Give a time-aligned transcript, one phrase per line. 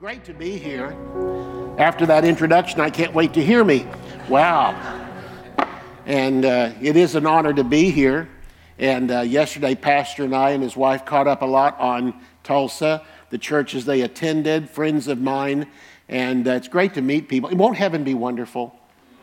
[0.00, 0.96] Great to be here.
[1.78, 3.86] After that introduction, I can't wait to hear me.
[4.28, 4.74] Wow.
[6.04, 8.28] And uh, it is an honor to be here.
[8.76, 13.06] And uh, yesterday, Pastor and I and his wife caught up a lot on Tulsa,
[13.30, 15.68] the churches they attended, friends of mine.
[16.08, 17.50] And uh, it's great to meet people.
[17.50, 18.76] Won't heaven be wonderful?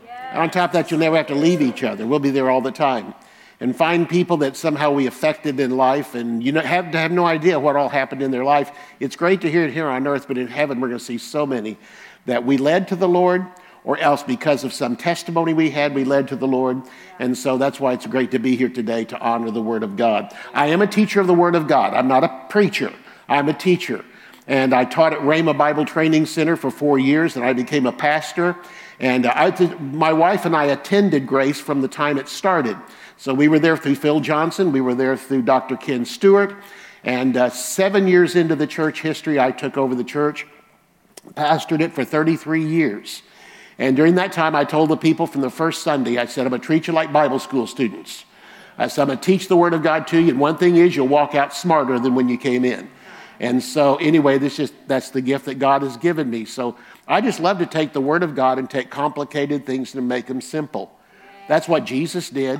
[0.06, 0.36] Yes.
[0.36, 2.06] On top of that, you'll never have to leave each other.
[2.06, 3.14] We'll be there all the time
[3.62, 7.12] and find people that somehow we affected in life and you know, have to have
[7.12, 8.72] no idea what all happened in their life.
[8.98, 11.16] It's great to hear it here on earth, but in heaven we're going to see
[11.16, 11.78] so many
[12.26, 13.46] that we led to the Lord
[13.84, 16.82] or else because of some testimony we had, we led to the Lord.
[17.20, 19.96] And so that's why it's great to be here today to honor the Word of
[19.96, 20.36] God.
[20.52, 21.94] I am a teacher of the Word of God.
[21.94, 22.92] I'm not a preacher,
[23.28, 24.04] I'm a teacher.
[24.48, 27.92] And I taught at Rhema Bible Training Center for four years, and I became a
[27.92, 28.56] pastor.
[28.98, 32.76] And uh, I, my wife and I attended Grace from the time it started.
[33.22, 35.76] So we were there through Phil Johnson, we were there through Dr.
[35.76, 36.56] Ken Stewart,
[37.04, 40.44] and uh, seven years into the church history, I took over the church,
[41.34, 43.22] pastored it for 33 years.
[43.78, 46.50] And during that time, I told the people from the first Sunday, I said, I'm
[46.50, 48.24] going to treat you like Bible school students.
[48.76, 50.74] I said, I'm going to teach the Word of God to you, and one thing
[50.74, 52.90] is, you'll walk out smarter than when you came in.
[53.38, 56.44] And so, anyway, this just that's the gift that God has given me.
[56.44, 60.08] So I just love to take the Word of God and take complicated things and
[60.08, 60.90] make them simple.
[61.46, 62.58] That's what Jesus did.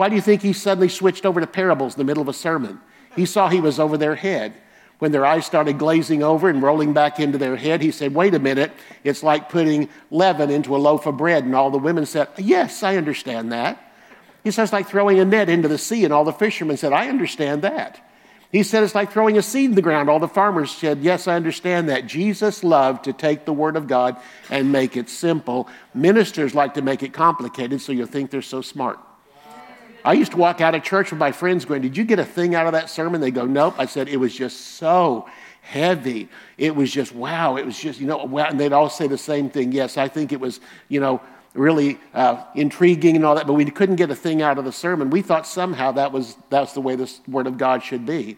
[0.00, 2.32] Why do you think he suddenly switched over to parables in the middle of a
[2.32, 2.80] sermon?
[3.16, 4.54] He saw he was over their head.
[4.98, 8.32] When their eyes started glazing over and rolling back into their head, he said, Wait
[8.32, 8.72] a minute,
[9.04, 11.44] it's like putting leaven into a loaf of bread.
[11.44, 13.92] And all the women said, Yes, I understand that.
[14.42, 16.04] He says, It's like throwing a net into the sea.
[16.04, 18.00] And all the fishermen said, I understand that.
[18.50, 20.08] He said, It's like throwing a seed in the ground.
[20.08, 22.06] All the farmers said, Yes, I understand that.
[22.06, 24.16] Jesus loved to take the Word of God
[24.48, 25.68] and make it simple.
[25.92, 28.98] Ministers like to make it complicated so you think they're so smart.
[30.04, 32.24] I used to walk out of church with my friends going, Did you get a
[32.24, 33.20] thing out of that sermon?
[33.20, 33.74] They go, Nope.
[33.78, 35.28] I said, It was just so
[35.62, 36.28] heavy.
[36.58, 37.56] It was just, wow.
[37.56, 38.46] It was just, you know, wow.
[38.46, 39.72] And they'd all say the same thing.
[39.72, 41.20] Yes, I think it was, you know,
[41.54, 44.72] really uh, intriguing and all that, but we couldn't get a thing out of the
[44.72, 45.10] sermon.
[45.10, 48.36] We thought somehow that was, that's the way the Word of God should be.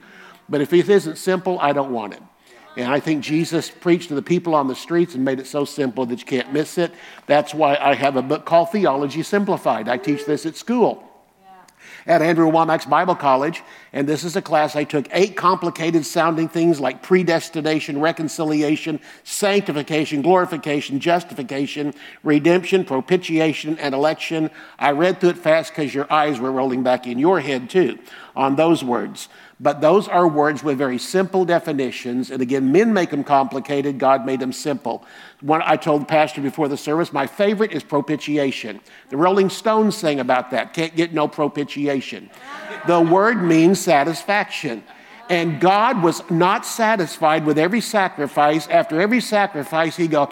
[0.48, 2.22] But if it isn't simple, I don't want it.
[2.74, 5.66] And I think Jesus preached to the people on the streets and made it so
[5.66, 6.94] simple that you can't miss it.
[7.26, 9.90] That's why I have a book called Theology Simplified.
[9.90, 11.11] I teach this at school
[12.06, 16.48] at Andrew Wommack's Bible College, and this is a class I took eight complicated sounding
[16.48, 24.50] things like predestination, reconciliation, sanctification, glorification, justification, redemption, propitiation, and election.
[24.78, 27.98] I read through it fast because your eyes were rolling back in your head too
[28.34, 29.28] on those words.
[29.62, 32.32] But those are words with very simple definitions.
[32.32, 35.04] And again, men make them complicated, God made them simple.
[35.40, 38.80] One, I told the pastor before the service, my favorite is propitiation.
[39.10, 40.74] The Rolling Stones sang about that.
[40.74, 42.28] Can't get no propitiation.
[42.88, 44.82] The word means satisfaction.
[45.28, 48.66] And God was not satisfied with every sacrifice.
[48.66, 50.28] After every sacrifice, He'd go,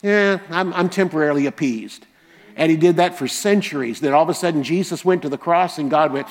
[0.00, 2.06] Yeah, I'm, I'm temporarily appeased.
[2.56, 4.00] And He did that for centuries.
[4.00, 6.26] Then all of a sudden, Jesus went to the cross, and God went,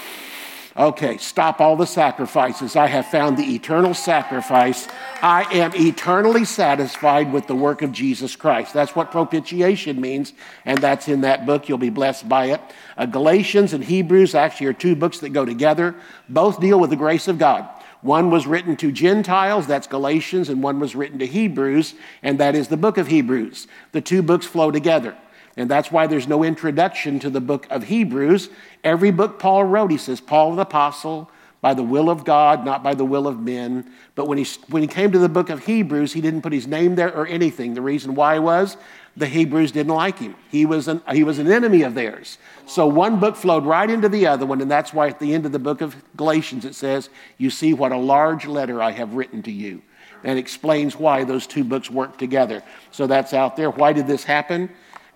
[0.78, 2.78] Okay, stop all the sacrifices.
[2.78, 4.88] I have found the eternal sacrifice.
[5.22, 8.74] I am eternally satisfied with the work of Jesus Christ.
[8.74, 10.32] That's what propitiation means,
[10.64, 11.68] and that's in that book.
[11.68, 12.62] You'll be blessed by it.
[12.96, 15.94] Uh, Galatians and Hebrews actually are two books that go together.
[16.30, 17.68] Both deal with the grace of God.
[18.02, 22.56] One was written to Gentiles, that's Galatians, and one was written to Hebrews, and that
[22.56, 23.68] is the book of Hebrews.
[23.92, 25.18] The two books flow together.
[25.62, 28.50] And that's why there's no introduction to the book of Hebrews.
[28.84, 31.30] Every book Paul wrote, he says, Paul the apostle,
[31.62, 33.92] by the will of God, not by the will of men.
[34.16, 36.66] But when he, when he came to the book of Hebrews, he didn't put his
[36.66, 37.76] name there or anything.
[37.76, 38.76] The reason why was
[39.16, 40.36] the Hebrews didn't like him.
[40.50, 42.40] He was an, he was an enemy of theirs.
[42.66, 45.46] So one book flowed right into the other one, and that's why at the end
[45.46, 49.14] of the book of Galatians it says, You see what a large letter I have
[49.14, 49.84] written to you.
[50.24, 52.64] And explains why those two books work together.
[52.92, 53.70] So that's out there.
[53.70, 54.70] Why did this happen?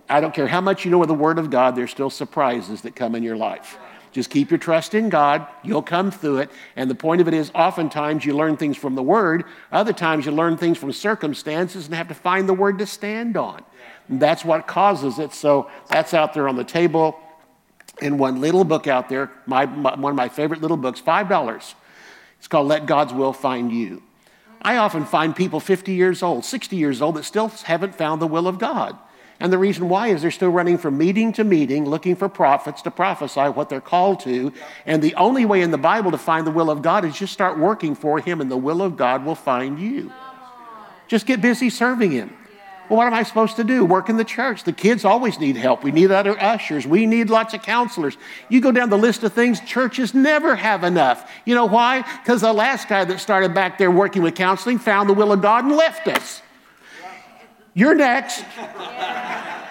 [0.07, 2.81] I don't care how much you know of the Word of God, there's still surprises
[2.81, 3.77] that come in your life.
[4.11, 5.45] Just keep your trust in God.
[5.61, 6.49] You'll come through it.
[6.77, 9.43] And the point of it is, oftentimes you learn things from the Word.
[9.73, 13.35] Other times you learn things from circumstances and have to find the Word to stand
[13.35, 13.61] on.
[14.07, 15.34] And that's what causes it.
[15.34, 17.19] So that's out there on the table.
[18.01, 21.73] In one little book out there, my, my, one of my favorite little books, $5.
[22.40, 24.01] It's called Let God's Will Find You.
[24.61, 28.28] I often find people 50 years old, 60 years old that still haven't found the
[28.28, 28.97] will of God.
[29.40, 32.82] And the reason why is they're still running from meeting to meeting, looking for prophets
[32.84, 34.53] to prophesy what they're called to.
[34.85, 37.34] And the only way in the Bible to find the will of God is just
[37.34, 40.11] start working for Him, and the will of God will find you.
[41.08, 42.35] Just get busy serving Him.
[42.90, 43.84] Well, what am I supposed to do?
[43.84, 44.64] Work in the church.
[44.64, 45.84] The kids always need help.
[45.84, 46.85] We need other ushers.
[46.85, 48.16] We need lots of counselors.
[48.47, 51.32] You go down the list of things, churches never have enough.
[51.46, 52.03] You know why?
[52.22, 55.41] Because the last guy that started back there working with counseling found the will of
[55.41, 56.43] God and left us.
[57.75, 58.45] You're next.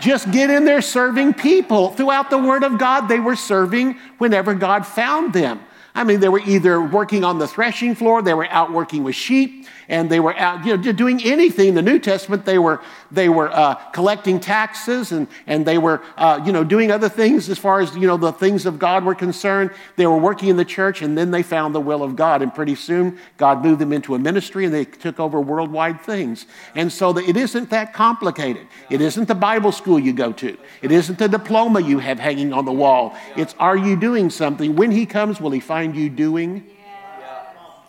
[0.01, 1.89] Just get in there serving people.
[1.89, 5.61] Throughout the Word of God, they were serving whenever God found them.
[5.95, 9.15] I mean, they were either working on the threshing floor, they were out working with
[9.15, 11.69] sheep, and they were out you know, doing anything.
[11.69, 16.03] In the New Testament, they were, they were uh, collecting taxes and, and they were
[16.17, 19.05] uh, you know, doing other things as far as you know, the things of God
[19.05, 19.71] were concerned.
[19.97, 22.43] They were working in the church, and then they found the will of God.
[22.43, 26.47] And pretty soon, God moved them into a ministry, and they took over worldwide things.
[26.75, 28.67] And so the, it isn't that complicated.
[28.91, 32.53] It isn't the Bible school you go to, it isn't the diploma you have hanging
[32.53, 33.17] on the wall.
[33.37, 34.77] It's are you doing something?
[34.77, 36.65] When He comes, will He find you doing?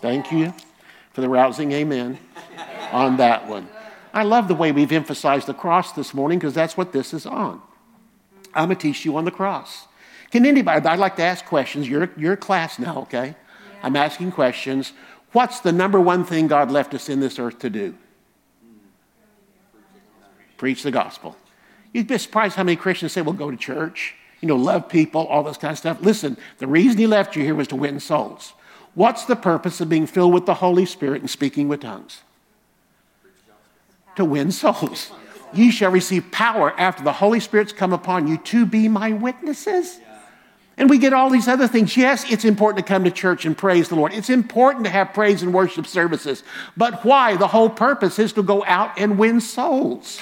[0.02, 0.54] Thank you
[1.16, 2.20] for the rousing amen
[2.92, 3.70] on that one.
[4.14, 7.26] I love the way we've emphasized the cross this morning because that's what this is
[7.26, 7.62] on.
[8.54, 9.88] I'm going to teach you on the cross.
[10.30, 11.88] Can anybody, I'd like to ask questions.
[11.88, 13.34] You're, you're a class now, okay?
[13.82, 14.92] I'm asking questions.
[15.32, 17.96] What's the number one thing God left us in this earth to do?
[20.58, 21.38] Preach the gospel.
[21.94, 25.26] You'd be surprised how many Christians say, well, go to church, you know, love people,
[25.28, 26.02] all this kind of stuff.
[26.02, 28.52] Listen, the reason He left you here was to win souls.
[28.96, 32.22] What's the purpose of being filled with the Holy Spirit and speaking with tongues?
[34.16, 35.12] To win souls.
[35.54, 40.00] Ye shall receive power after the Holy Spirit's come upon you to be my witnesses.
[40.78, 41.96] And we get all these other things.
[41.96, 44.14] Yes, it's important to come to church and praise the Lord.
[44.14, 46.44] It's important to have praise and worship services.
[46.76, 47.38] But why?
[47.38, 50.22] The whole purpose is to go out and win souls.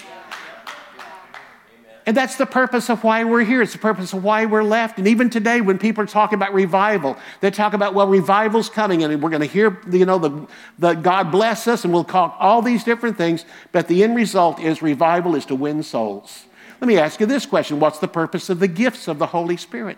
[2.05, 3.61] And that's the purpose of why we're here.
[3.61, 4.97] It's the purpose of why we're left.
[4.97, 9.03] And even today, when people are talking about revival, they talk about, well, revival's coming
[9.03, 10.47] and we're going to hear, you know, the,
[10.77, 13.45] the God bless us and we'll call all these different things.
[13.71, 16.45] But the end result is revival is to win souls.
[16.81, 19.55] Let me ask you this question What's the purpose of the gifts of the Holy
[19.55, 19.97] Spirit?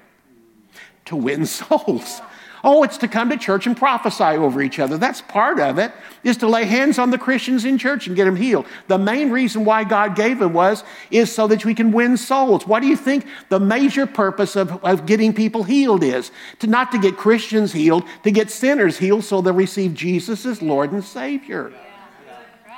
[1.06, 2.22] To win souls.
[2.68, 4.98] Oh, it's to come to church and prophesy over each other.
[4.98, 5.92] That's part of it,
[6.24, 8.66] is to lay hands on the Christians in church and get them healed.
[8.88, 12.66] The main reason why God gave them was, is so that we can win souls.
[12.66, 16.32] What do you think the major purpose of, of getting people healed is?
[16.58, 20.64] To not to get Christians healed, to get sinners healed so they'll receive Jesus as
[20.64, 21.72] Lord and Savior.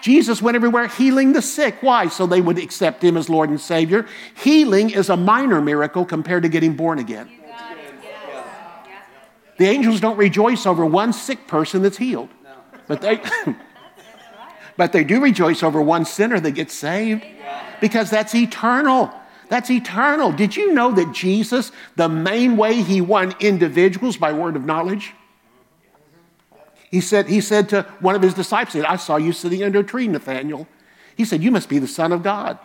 [0.02, 1.78] Jesus went everywhere healing the sick.
[1.80, 2.10] Why?
[2.10, 4.06] So they would accept him as Lord and Savior.
[4.36, 7.32] Healing is a minor miracle compared to getting born again.
[9.58, 12.30] The angels don't rejoice over one sick person that's healed.
[12.88, 13.22] But they
[14.78, 17.24] but they do rejoice over one sinner that gets saved
[17.82, 19.12] because that's eternal.
[19.50, 20.32] That's eternal.
[20.32, 25.14] Did you know that Jesus, the main way he won individuals by word of knowledge?
[26.90, 29.84] He said, he said to one of his disciples, I saw you sitting under a
[29.84, 30.68] tree, Nathaniel.
[31.16, 32.60] He said, You must be the Son of God.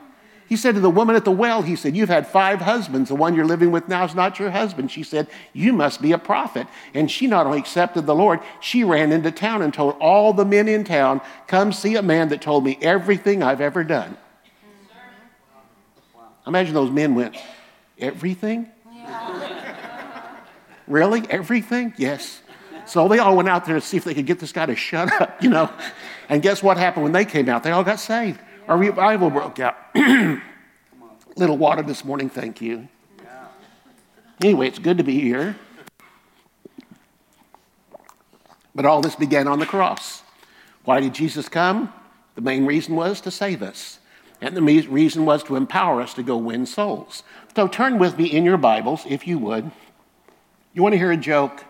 [0.52, 3.08] He said to the woman at the well, he said, You've had five husbands.
[3.08, 4.90] The one you're living with now is not your husband.
[4.90, 6.66] She said, You must be a prophet.
[6.93, 10.44] And she not only accepted the Lord, she ran into town and told all the
[10.44, 14.19] men in town, Come see a man that told me everything I've ever done.
[16.46, 17.34] Imagine those men went,
[17.99, 18.69] Everything?
[20.87, 21.22] really?
[21.31, 21.94] Everything?
[21.96, 22.43] Yes.
[22.84, 24.76] So they all went out there to see if they could get this guy to
[24.76, 25.72] shut up, you know.
[26.28, 27.62] And guess what happened when they came out?
[27.62, 28.38] They all got saved.
[28.73, 29.77] Our revival broke out.
[31.37, 32.89] Little water this morning, thank you.
[34.41, 35.57] Anyway, it's good to be here.
[38.75, 40.23] But all this began on the cross.
[40.85, 41.93] Why did Jesus come?
[42.35, 43.99] The main reason was to save us.
[44.41, 47.25] And the reason was to empower us to go win souls.
[47.55, 49.71] So turn with me in your Bibles, if you would.
[50.73, 51.62] You want to hear a joke?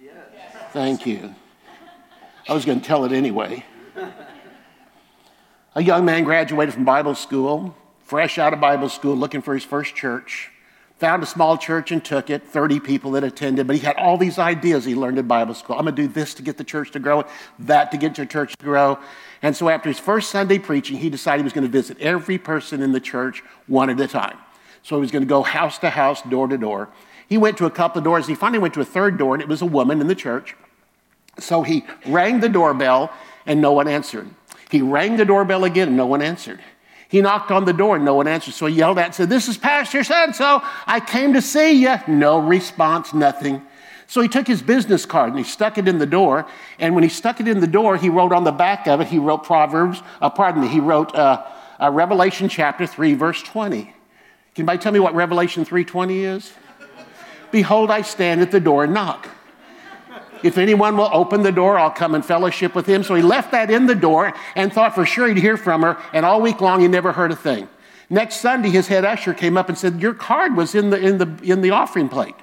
[0.00, 0.14] Yes.
[0.72, 1.34] Thank you.
[2.48, 3.64] I was going to tell it anyway.
[5.76, 9.64] A young man graduated from Bible school, fresh out of Bible school, looking for his
[9.64, 10.50] first church.
[10.98, 14.16] Found a small church and took it, 30 people that attended, but he had all
[14.16, 15.74] these ideas he learned in Bible school.
[15.74, 17.24] I'm going to do this to get the church to grow,
[17.58, 19.00] that to get your church to grow.
[19.42, 22.38] And so after his first Sunday preaching, he decided he was going to visit every
[22.38, 24.38] person in the church one at a time.
[24.84, 26.88] So he was going to go house to house, door to door.
[27.28, 28.28] He went to a couple of doors.
[28.28, 30.54] He finally went to a third door, and it was a woman in the church.
[31.40, 33.10] So he rang the doorbell,
[33.44, 34.30] and no one answered.
[34.74, 36.58] He rang the doorbell again and no one answered.
[37.08, 38.54] He knocked on the door and no one answered.
[38.54, 40.62] So he yelled out and said, This is Pastor so so.
[40.84, 41.94] I came to see you.
[42.08, 43.62] No response, nothing.
[44.08, 46.48] So he took his business card and he stuck it in the door.
[46.80, 49.06] And when he stuck it in the door, he wrote on the back of it,
[49.06, 51.44] he wrote Proverbs, uh, pardon me, he wrote uh,
[51.80, 53.84] uh, Revelation chapter 3, verse 20.
[53.84, 53.92] Can
[54.56, 56.52] anybody tell me what Revelation 3.20 is?
[57.52, 59.28] Behold, I stand at the door and knock.
[60.44, 63.02] If anyone will open the door, I'll come and fellowship with him.
[63.02, 65.96] So he left that in the door and thought for sure he'd hear from her.
[66.12, 67.66] And all week long, he never heard a thing.
[68.10, 71.16] Next Sunday, his head usher came up and said, Your card was in the, in
[71.16, 72.34] the, in the offering plate.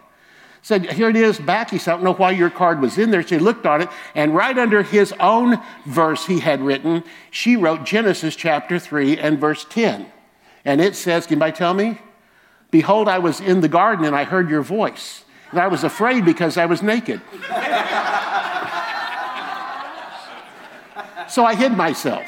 [0.64, 1.70] Said, Here it is back.
[1.70, 3.22] He said, I don't know why your card was in there.
[3.22, 7.86] She looked on it, and right under his own verse he had written, she wrote
[7.86, 10.08] Genesis chapter 3 and verse 10.
[10.66, 12.00] And it says, Can anybody tell me?
[12.72, 15.24] Behold, I was in the garden and I heard your voice.
[15.52, 17.22] And I was afraid because I was naked.
[21.28, 22.26] so I hid myself.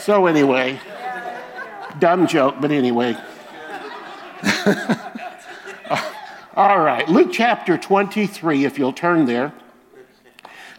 [0.00, 0.80] So, anyway,
[1.98, 3.16] dumb joke, but anyway.
[6.54, 9.52] All right, Luke chapter 23, if you'll turn there.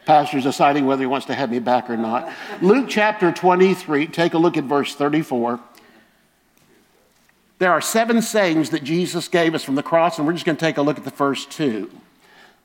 [0.06, 2.32] Pastor's deciding whether he wants to have me back or not.
[2.62, 5.60] Luke chapter 23, take a look at verse 34.
[7.60, 10.58] There are seven sayings that Jesus gave us from the cross, and we're just going
[10.58, 11.90] to take a look at the first two.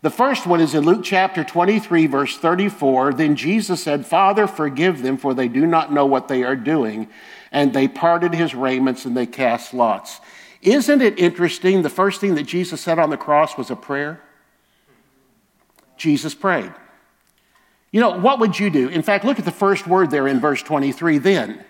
[0.03, 3.15] The first one is in Luke chapter 23, verse 34.
[3.15, 7.09] Then Jesus said, Father, forgive them, for they do not know what they are doing.
[7.53, 10.21] And they parted his raiments and they cast lots.
[10.61, 11.83] Isn't it interesting?
[11.83, 14.21] The first thing that Jesus said on the cross was a prayer.
[15.97, 16.73] Jesus prayed.
[17.93, 18.89] You know, what would you do?
[18.89, 21.65] In fact, look at the first word there in verse 23 then.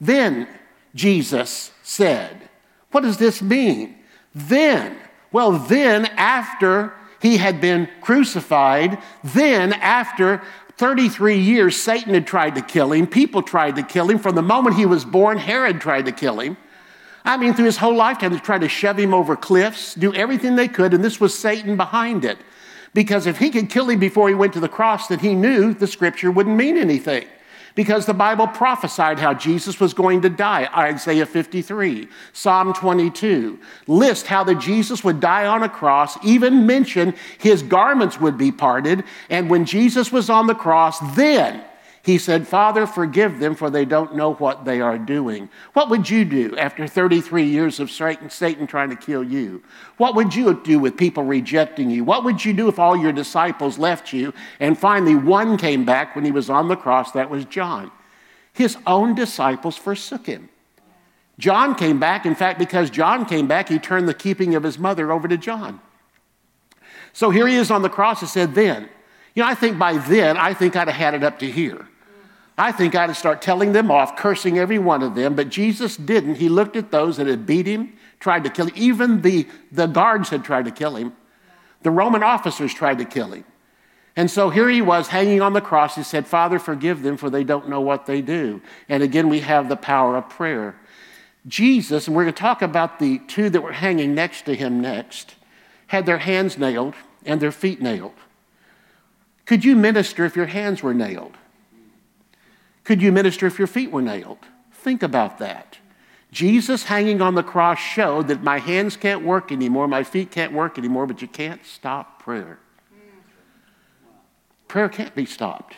[0.00, 0.46] Then
[0.94, 2.48] Jesus said.
[2.92, 3.96] What does this mean?
[4.34, 4.96] Then.
[5.32, 10.40] Well, then, after he had been crucified, then, after
[10.76, 13.06] 33 years, Satan had tried to kill him.
[13.06, 14.18] People tried to kill him.
[14.18, 16.56] From the moment he was born, Herod tried to kill him.
[17.24, 20.54] I mean, through his whole lifetime, they tried to shove him over cliffs, do everything
[20.56, 22.38] they could, and this was Satan behind it.
[22.94, 25.74] Because if he could kill him before he went to the cross, then he knew
[25.74, 27.26] the scripture wouldn't mean anything.
[27.74, 30.68] Because the Bible prophesied how Jesus was going to die.
[30.76, 37.14] Isaiah 53, Psalm 22 list how that Jesus would die on a cross, even mention
[37.38, 39.04] his garments would be parted.
[39.28, 41.64] And when Jesus was on the cross, then
[42.02, 45.50] he said, Father, forgive them, for they don't know what they are doing.
[45.74, 49.62] What would you do after 33 years of Satan trying to kill you?
[49.98, 52.02] What would you do with people rejecting you?
[52.02, 56.16] What would you do if all your disciples left you and finally one came back
[56.16, 57.12] when he was on the cross?
[57.12, 57.90] That was John.
[58.54, 60.48] His own disciples forsook him.
[61.38, 62.24] John came back.
[62.24, 65.36] In fact, because John came back, he turned the keeping of his mother over to
[65.36, 65.80] John.
[67.12, 68.88] So here he is on the cross and said, Then.
[69.34, 71.86] You know, I think by then, I think I'd have had it up to here.
[72.58, 76.34] I think I'd start telling them off, cursing every one of them, but Jesus didn't.
[76.34, 78.74] He looked at those that had beat him, tried to kill him.
[78.76, 81.14] Even the, the guards had tried to kill him.
[81.82, 83.44] The Roman officers tried to kill him.
[84.14, 85.94] And so here he was hanging on the cross.
[85.94, 88.60] He said, Father, forgive them, for they don't know what they do.
[88.88, 90.76] And again, we have the power of prayer.
[91.46, 94.80] Jesus, and we're going to talk about the two that were hanging next to him
[94.80, 95.36] next,
[95.86, 96.94] had their hands nailed
[97.24, 98.12] and their feet nailed.
[99.50, 101.36] Could you minister if your hands were nailed?
[102.84, 104.38] Could you minister if your feet were nailed?
[104.70, 105.76] Think about that.
[106.30, 110.52] Jesus hanging on the cross showed that my hands can't work anymore, my feet can't
[110.52, 112.60] work anymore, but you can't stop prayer.
[114.68, 115.74] Prayer can't be stopped.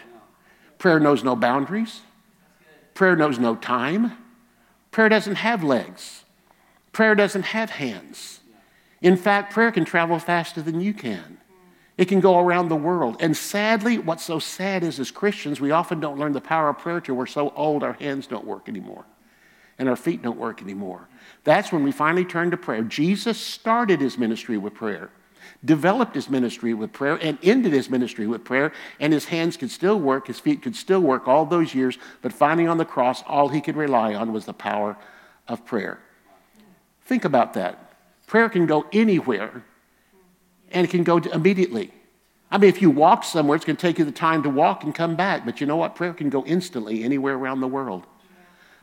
[0.76, 2.02] Prayer knows no boundaries.
[2.92, 4.18] Prayer knows no time.
[4.90, 6.24] Prayer doesn't have legs.
[6.92, 8.40] Prayer doesn't have hands.
[9.00, 11.38] In fact, prayer can travel faster than you can.
[12.02, 13.18] It can go around the world.
[13.20, 16.78] And sadly, what's so sad is as Christians, we often don't learn the power of
[16.78, 19.04] prayer till we're so old our hands don't work anymore
[19.78, 21.06] and our feet don't work anymore.
[21.44, 22.82] That's when we finally turn to prayer.
[22.82, 25.10] Jesus started his ministry with prayer,
[25.64, 28.72] developed his ministry with prayer, and ended his ministry with prayer.
[28.98, 32.32] And his hands could still work, his feet could still work all those years, but
[32.32, 34.96] finally on the cross, all he could rely on was the power
[35.46, 36.00] of prayer.
[37.04, 37.94] Think about that.
[38.26, 39.64] Prayer can go anywhere
[40.72, 41.92] and it can go immediately.
[42.52, 44.84] I mean, if you walk somewhere, it's going to take you the time to walk
[44.84, 45.46] and come back.
[45.46, 45.94] But you know what?
[45.94, 48.06] Prayer can go instantly anywhere around the world.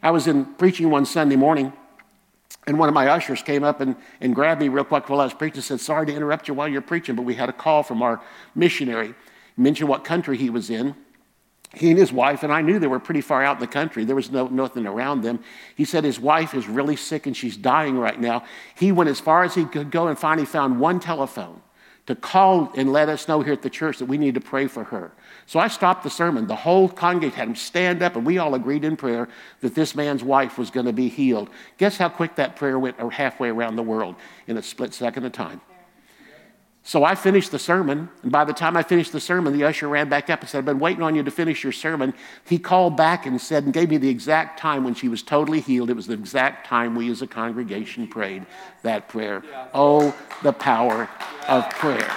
[0.01, 1.71] I was in preaching one Sunday morning,
[2.65, 5.25] and one of my ushers came up and, and grabbed me real quick while I
[5.25, 7.53] was preaching and said, Sorry to interrupt you while you're preaching, but we had a
[7.53, 8.21] call from our
[8.55, 9.13] missionary.
[9.55, 10.95] He mentioned what country he was in.
[11.75, 14.03] He and his wife, and I knew they were pretty far out in the country.
[14.03, 15.43] There was no, nothing around them.
[15.75, 18.43] He said his wife is really sick and she's dying right now.
[18.73, 21.61] He went as far as he could go and finally found one telephone
[22.09, 24.65] to call and let us know here at the church that we need to pray
[24.65, 25.11] for her.
[25.45, 26.47] So I stopped the sermon.
[26.47, 29.29] The whole congregation had him stand up, and we all agreed in prayer
[29.61, 31.51] that this man's wife was going to be healed.
[31.77, 34.15] Guess how quick that prayer went uh, halfway around the world
[34.47, 35.61] in a split second of time?
[36.89, 39.87] So I finished the sermon, and by the time I finished the sermon, the usher
[39.87, 42.15] ran back up and said, I've been waiting on you to finish your sermon.
[42.45, 45.59] He called back and said, and gave me the exact time when she was totally
[45.59, 45.91] healed.
[45.91, 48.43] It was the exact time we as a congregation prayed
[48.81, 49.43] that prayer.
[49.71, 51.07] Oh, the power
[51.47, 52.11] of prayer.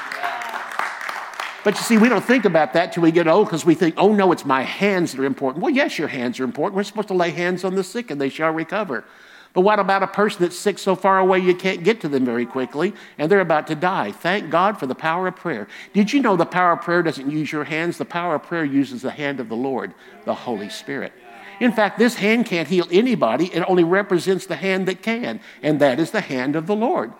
[1.64, 3.96] But you see, we don't think about that till we get old because we think,
[3.98, 5.62] oh no, it's my hands that are important.
[5.62, 6.76] Well, yes, your hands are important.
[6.76, 9.04] We're supposed to lay hands on the sick and they shall recover.
[9.52, 12.24] But what about a person that's sick so far away you can't get to them
[12.24, 14.12] very quickly and they're about to die?
[14.12, 15.68] Thank God for the power of prayer.
[15.92, 17.98] Did you know the power of prayer doesn't use your hands?
[17.98, 19.92] The power of prayer uses the hand of the Lord,
[20.24, 21.12] the Holy Spirit.
[21.60, 25.80] In fact, this hand can't heal anybody, it only represents the hand that can, and
[25.80, 27.12] that is the hand of the Lord.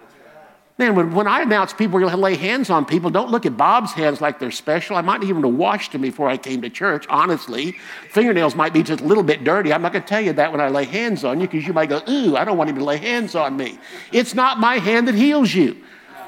[0.83, 3.57] Man, when, I announce people are going to lay hands on people, don't look at
[3.57, 4.97] Bob's hands like they're special.
[4.97, 7.77] I might even have washed them before I came to church, honestly.
[8.11, 9.73] Fingernails might be just a little bit dirty.
[9.73, 11.73] I'm not going to tell you that when I lay hands on you because you
[11.73, 13.79] might go, ooh, I don't want him to lay hands on me.
[14.11, 15.81] It's not my hand that heals you,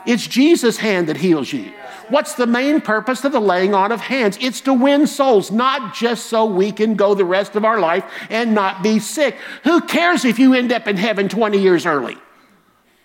[0.07, 1.73] it's Jesus' hand that heals you.
[2.09, 4.39] What's the main purpose of the laying on of hands?
[4.41, 8.05] It's to win souls, not just so we can go the rest of our life
[8.31, 9.37] and not be sick.
[9.65, 12.19] Who cares if you end up in heaven 20 years early?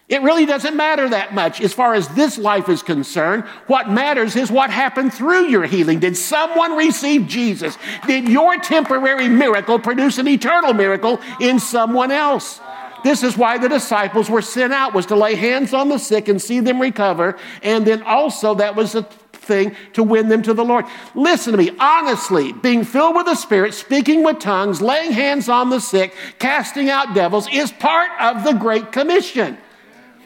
[0.10, 3.44] It really doesn't matter that much as far as this life is concerned.
[3.68, 6.00] What matters is what happened through your healing.
[6.00, 7.78] Did someone receive Jesus?
[8.08, 12.60] Did your temporary miracle produce an eternal miracle in someone else?
[13.04, 16.28] This is why the disciples were sent out was to lay hands on the sick
[16.28, 20.56] and see them recover and then also that was a thing to win them to
[20.56, 20.86] the Lord.
[21.14, 25.70] Listen to me, honestly, being filled with the Spirit, speaking with tongues, laying hands on
[25.70, 29.58] the sick, casting out devils is part of the Great Commission.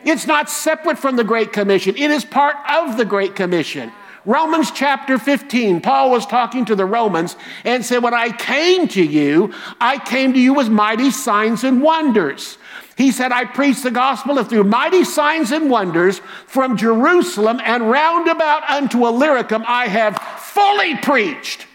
[0.06, 3.92] It's not separate from the Great Commission, it is part of the Great Commission.
[4.26, 9.04] Romans chapter 15, Paul was talking to the Romans and said, When I came to
[9.04, 12.58] you, I came to you with mighty signs and wonders.
[12.96, 18.30] He said, I preached the gospel through mighty signs and wonders from Jerusalem and round
[18.30, 21.68] about unto Illyricum I have fully preached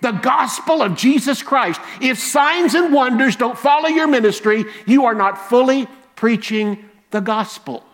[0.00, 1.80] the gospel of Jesus Christ.
[2.00, 7.84] If signs and wonders don't follow your ministry, you are not fully preaching the gospel.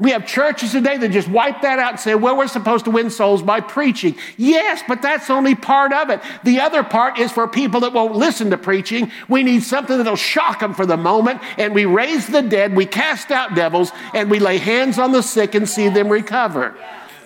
[0.00, 2.90] We have churches today that just wipe that out and say, well, we're supposed to
[2.90, 4.16] win souls by preaching.
[4.36, 6.20] Yes, but that's only part of it.
[6.42, 9.12] The other part is for people that won't listen to preaching.
[9.28, 12.86] We need something that'll shock them for the moment, and we raise the dead, we
[12.86, 16.74] cast out devils, and we lay hands on the sick and see them recover.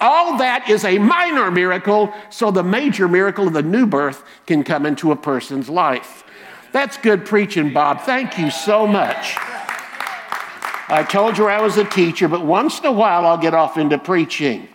[0.01, 4.63] All that is a minor miracle, so the major miracle of the new birth can
[4.63, 6.23] come into a person's life.
[6.73, 8.03] That's good preaching, Bob.
[8.03, 9.37] Thank you so much.
[10.91, 13.77] I told you I was a teacher, but once in a while I'll get off
[13.77, 14.69] into preaching.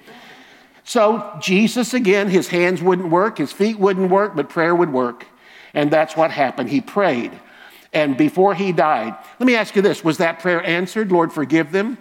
[0.84, 5.26] So, Jesus, again, his hands wouldn't work, his feet wouldn't work, but prayer would work.
[5.74, 6.70] And that's what happened.
[6.70, 7.32] He prayed.
[7.94, 11.12] And before he died, let me ask you this was that prayer answered?
[11.12, 11.98] Lord, forgive them?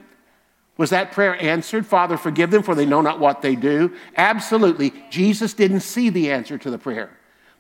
[0.78, 1.86] Was that prayer answered?
[1.86, 3.94] Father, forgive them, for they know not what they do?
[4.16, 4.92] Absolutely.
[5.10, 7.10] Jesus didn't see the answer to the prayer,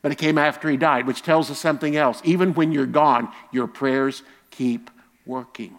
[0.00, 2.20] but it came after he died, which tells us something else.
[2.24, 4.90] Even when you're gone, your prayers keep
[5.26, 5.78] working.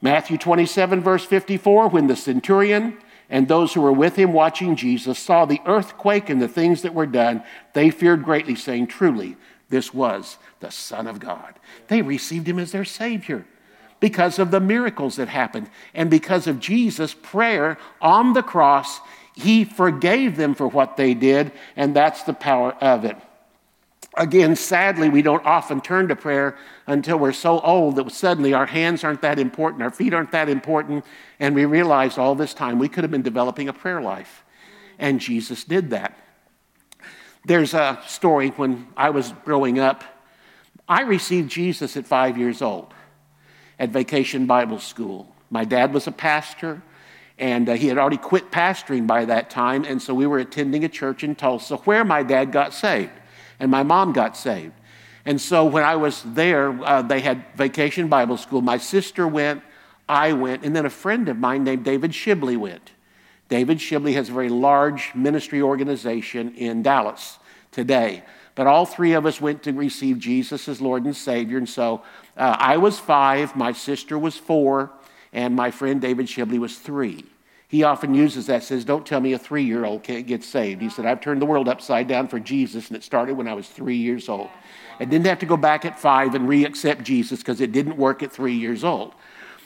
[0.00, 5.18] Matthew 27, verse 54 when the centurion and those who were with him watching Jesus
[5.18, 9.36] saw the earthquake and the things that were done, they feared greatly, saying, Truly,
[9.68, 11.54] this was the Son of God.
[11.88, 13.44] They received him as their Savior
[13.98, 15.70] because of the miracles that happened.
[15.94, 19.00] And because of Jesus' prayer on the cross,
[19.34, 23.16] he forgave them for what they did, and that's the power of it.
[24.18, 28.64] Again, sadly, we don't often turn to prayer until we're so old that suddenly our
[28.64, 31.04] hands aren't that important, our feet aren't that important,
[31.38, 34.42] and we realize all this time we could have been developing a prayer life.
[34.98, 36.16] And Jesus did that.
[37.44, 40.02] There's a story when I was growing up.
[40.88, 42.94] I received Jesus at five years old
[43.78, 45.30] at Vacation Bible School.
[45.50, 46.80] My dad was a pastor,
[47.38, 50.84] and uh, he had already quit pastoring by that time, and so we were attending
[50.84, 53.12] a church in Tulsa where my dad got saved
[53.58, 54.74] and my mom got saved.
[55.24, 58.62] And so when I was there, uh, they had vacation Bible school.
[58.62, 59.62] My sister went,
[60.08, 62.92] I went, and then a friend of mine named David Shibley went.
[63.48, 67.38] David Shibley has a very large ministry organization in Dallas
[67.72, 68.22] today.
[68.54, 71.58] But all three of us went to receive Jesus as Lord and Savior.
[71.58, 72.02] And so
[72.36, 74.90] uh, I was five, my sister was four,
[75.32, 77.24] and my friend David Shibley was three.
[77.68, 80.80] He often uses that, says, Don't tell me a three year old can't get saved.
[80.80, 83.54] He said, I've turned the world upside down for Jesus, and it started when I
[83.54, 84.48] was three years old.
[85.00, 87.96] I didn't have to go back at five and re accept Jesus because it didn't
[87.96, 89.14] work at three years old.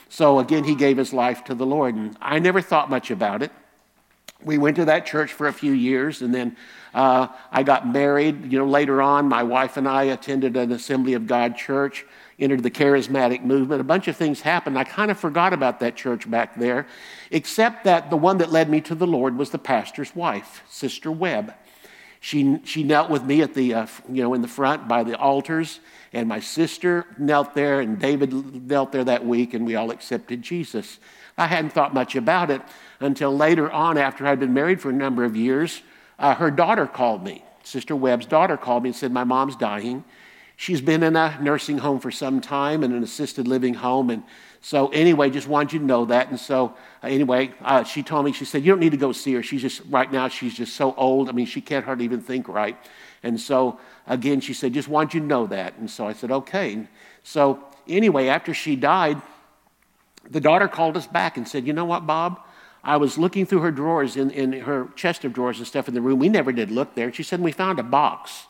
[0.08, 3.42] So again, he gave his life to the Lord, and I never thought much about
[3.42, 3.52] it.
[4.42, 6.56] We went to that church for a few years, and then
[6.94, 8.50] uh, I got married.
[8.50, 12.06] You know, later on, my wife and I attended an Assembly of God church
[12.40, 13.80] entered the charismatic movement.
[13.80, 14.78] A bunch of things happened.
[14.78, 16.86] I kind of forgot about that church back there,
[17.30, 21.12] except that the one that led me to the Lord was the pastor's wife, Sister
[21.12, 21.54] Webb.
[22.20, 25.16] She, she knelt with me at the, uh, you know, in the front by the
[25.18, 25.80] altars,
[26.12, 30.42] and my sister knelt there, and David knelt there that week, and we all accepted
[30.42, 30.98] Jesus.
[31.38, 32.60] I hadn't thought much about it
[33.00, 35.80] until later on, after I'd been married for a number of years.
[36.18, 37.42] Uh, her daughter called me.
[37.62, 40.04] Sister Webb's daughter called me and said, My mom's dying.
[40.60, 44.10] She's been in a nursing home for some time and an assisted living home.
[44.10, 44.22] And
[44.60, 46.28] so, anyway, just wanted you to know that.
[46.28, 49.10] And so, uh, anyway, uh, she told me, she said, You don't need to go
[49.12, 49.42] see her.
[49.42, 51.30] She's just, right now, she's just so old.
[51.30, 52.76] I mean, she can't hardly even think right.
[53.22, 55.78] And so, again, she said, Just want you to know that.
[55.78, 56.86] And so I said, Okay.
[57.22, 59.22] So, anyway, after she died,
[60.28, 62.38] the daughter called us back and said, You know what, Bob?
[62.84, 65.94] I was looking through her drawers, in, in her chest of drawers and stuff in
[65.94, 66.18] the room.
[66.18, 67.10] We never did look there.
[67.14, 68.44] She said, We found a box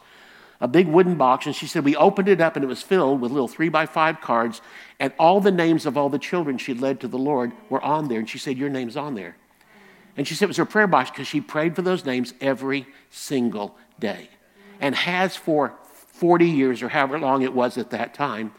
[0.61, 3.20] a big wooden box, and she said, We opened it up and it was filled
[3.20, 4.61] with little three by five cards,
[4.99, 8.09] and all the names of all the children she'd led to the Lord were on
[8.09, 8.18] there.
[8.18, 9.37] And she said, Your name's on there.
[10.16, 12.87] And she said it was her prayer box because she prayed for those names every
[13.11, 14.29] single day
[14.81, 18.53] and has for 40 years or however long it was at that time,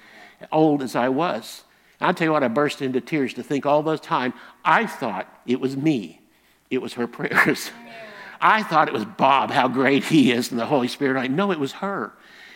[0.52, 1.64] old as I was.
[2.00, 4.34] And I'll tell you what, I burst into tears to think all those time
[4.66, 6.22] I thought it was me.
[6.72, 7.70] It was her prayers.
[8.42, 11.20] I thought it was Bob, how great he is, and the Holy Spirit.
[11.20, 12.12] I know it was her.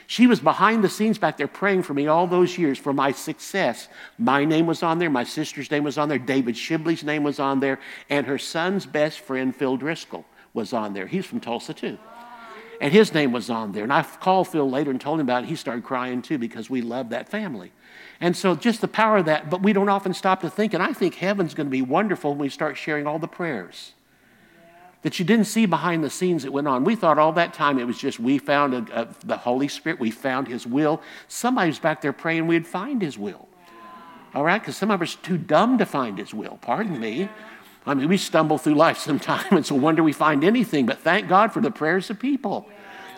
[0.07, 3.11] She was behind the scenes back there praying for me all those years for my
[3.11, 3.87] success.
[4.17, 7.39] My name was on there, my sister's name was on there, David Shibley's name was
[7.39, 11.07] on there, and her son's best friend, Phil Driscoll, was on there.
[11.07, 11.97] He's from Tulsa, too.
[12.81, 13.83] And his name was on there.
[13.83, 15.49] And I called Phil later and told him about it.
[15.49, 17.71] He started crying, too, because we love that family.
[18.19, 20.73] And so just the power of that, but we don't often stop to think.
[20.73, 23.93] And I think heaven's going to be wonderful when we start sharing all the prayers
[25.05, 26.83] that you didn't see behind the scenes that went on.
[26.83, 29.99] We thought all that time it was just we found a, a, the Holy Spirit,
[29.99, 30.99] we found His will.
[31.27, 33.47] Somebody was back there praying we'd find His will.
[34.33, 34.59] All right?
[34.59, 36.57] Because some of us are too dumb to find His will.
[36.59, 37.29] Pardon me.
[37.85, 39.45] I mean, we stumble through life sometimes.
[39.51, 42.67] It's a wonder we find anything, but thank God for the prayers of people.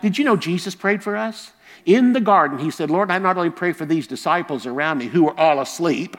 [0.01, 1.53] Did you know Jesus prayed for us?
[1.85, 5.05] In the garden, He said, Lord, I not only pray for these disciples around me
[5.05, 6.17] who are all asleep,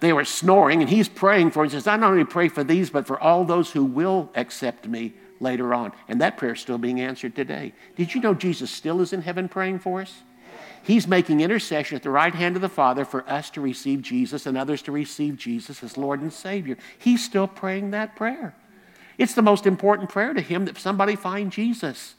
[0.00, 1.64] they were snoring, and he's praying for.
[1.64, 4.86] He says, I not only pray for these, but for all those who will accept
[4.86, 5.92] me later on.
[6.06, 7.72] And that prayer is still being answered today.
[7.96, 10.14] Did you know Jesus still is in heaven praying for us?
[10.82, 14.46] He's making intercession at the right hand of the Father for us to receive Jesus
[14.46, 16.78] and others to receive Jesus as Lord and Savior.
[16.98, 18.54] He's still praying that prayer.
[19.18, 22.14] It's the most important prayer to him that somebody find Jesus.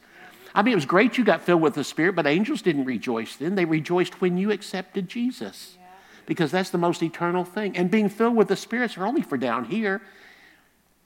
[0.54, 3.36] I mean, it was great you got filled with the Spirit, but angels didn't rejoice
[3.36, 3.54] then.
[3.54, 5.78] They rejoiced when you accepted Jesus
[6.30, 7.76] because that's the most eternal thing.
[7.76, 10.00] And being filled with the spirits are only for down here.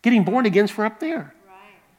[0.02, 1.32] Getting born again is for up there.
[1.48, 1.56] Right.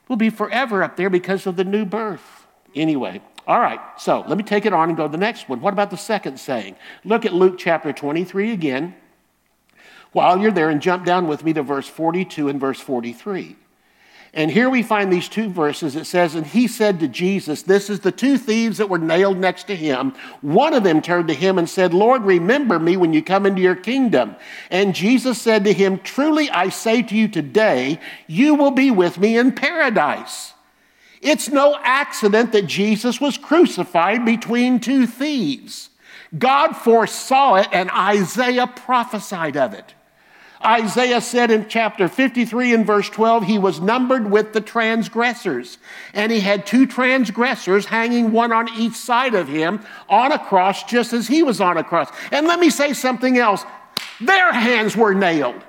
[0.07, 2.45] We'll be forever up there because of the new birth.
[2.75, 5.59] Anyway, all right, so let me take it on and go to the next one.
[5.59, 6.75] What about the second saying?
[7.03, 8.93] Look at Luke chapter 23 again.
[10.11, 13.55] While you're there, and jump down with me to verse 42 and verse 43.
[14.36, 15.95] And here we find these two verses.
[15.95, 19.38] It says, And he said to Jesus, This is the two thieves that were nailed
[19.38, 20.13] next to him.
[20.41, 23.62] One of them turned to him and said, Lord, remember me when you come into
[23.62, 24.36] your kingdom.
[24.69, 29.17] And Jesus said to him, Truly I say to you today, you will be with
[29.17, 30.52] me in paradise.
[31.21, 35.89] It's no accident that Jesus was crucified between two thieves.
[36.38, 39.93] God foresaw it, and Isaiah prophesied of it.
[40.65, 45.78] Isaiah said in chapter 53 and verse 12, he was numbered with the transgressors.
[46.13, 50.84] And he had two transgressors hanging one on each side of him on a cross,
[50.84, 52.10] just as he was on a cross.
[52.32, 53.63] And let me say something else
[54.19, 55.62] their hands were nailed,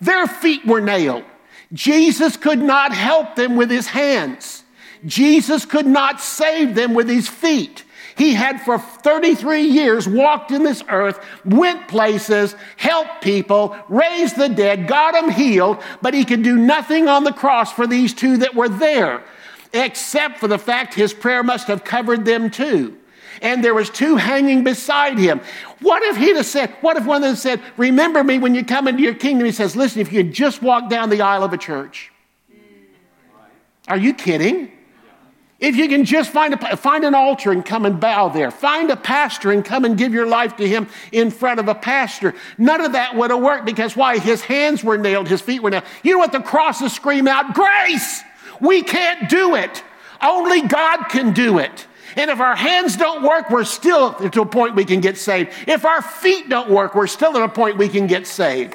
[0.00, 1.24] their feet were nailed.
[1.72, 4.64] Jesus could not help them with his hands,
[5.04, 7.84] Jesus could not save them with his feet.
[8.20, 14.50] He had for 33 years walked in this earth, went places, helped people, raised the
[14.50, 18.36] dead, got them healed, but he could do nothing on the cross for these two
[18.36, 19.22] that were there,
[19.72, 22.94] except for the fact his prayer must have covered them too.
[23.40, 25.40] And there was two hanging beside him.
[25.80, 28.66] What if he'd have said, what if one of them said, remember me when you
[28.66, 29.46] come into your kingdom?
[29.46, 32.12] He says, listen, if you just walk down the aisle of a church.
[33.88, 34.72] Are you kidding?
[35.60, 38.90] If you can just find, a, find an altar and come and bow there, find
[38.90, 42.34] a pastor and come and give your life to him in front of a pastor,
[42.56, 44.18] none of that would have worked because why?
[44.18, 45.84] His hands were nailed, his feet were nailed.
[46.02, 47.52] You know what the crosses scream out?
[47.52, 48.22] Grace!
[48.58, 49.84] We can't do it.
[50.22, 51.86] Only God can do it.
[52.16, 55.52] And if our hands don't work, we're still to a point we can get saved.
[55.66, 58.74] If our feet don't work, we're still at a point we can get saved.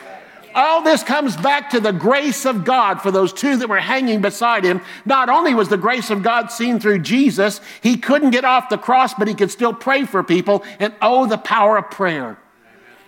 [0.56, 4.22] All this comes back to the grace of God for those two that were hanging
[4.22, 4.80] beside him.
[5.04, 8.78] Not only was the grace of God seen through Jesus, he couldn't get off the
[8.78, 12.38] cross, but he could still pray for people and oh, the power of prayer.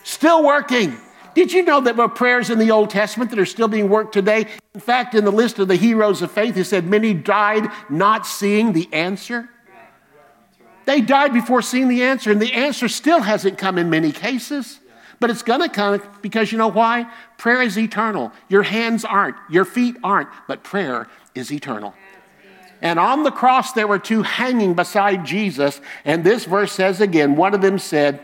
[0.03, 0.97] Still working.
[1.35, 3.87] Did you know that there were prayers in the Old Testament that are still being
[3.87, 4.47] worked today?
[4.73, 8.27] In fact, in the list of the heroes of faith, he said many died not
[8.27, 9.49] seeing the answer.
[10.83, 14.79] They died before seeing the answer, and the answer still hasn't come in many cases.
[15.19, 17.11] But it's going to come because you know why?
[17.37, 18.31] Prayer is eternal.
[18.49, 21.93] Your hands aren't, your feet aren't, but prayer is eternal.
[22.81, 25.81] And on the cross, there were two hanging beside Jesus.
[26.05, 28.19] And this verse says again, one of them said,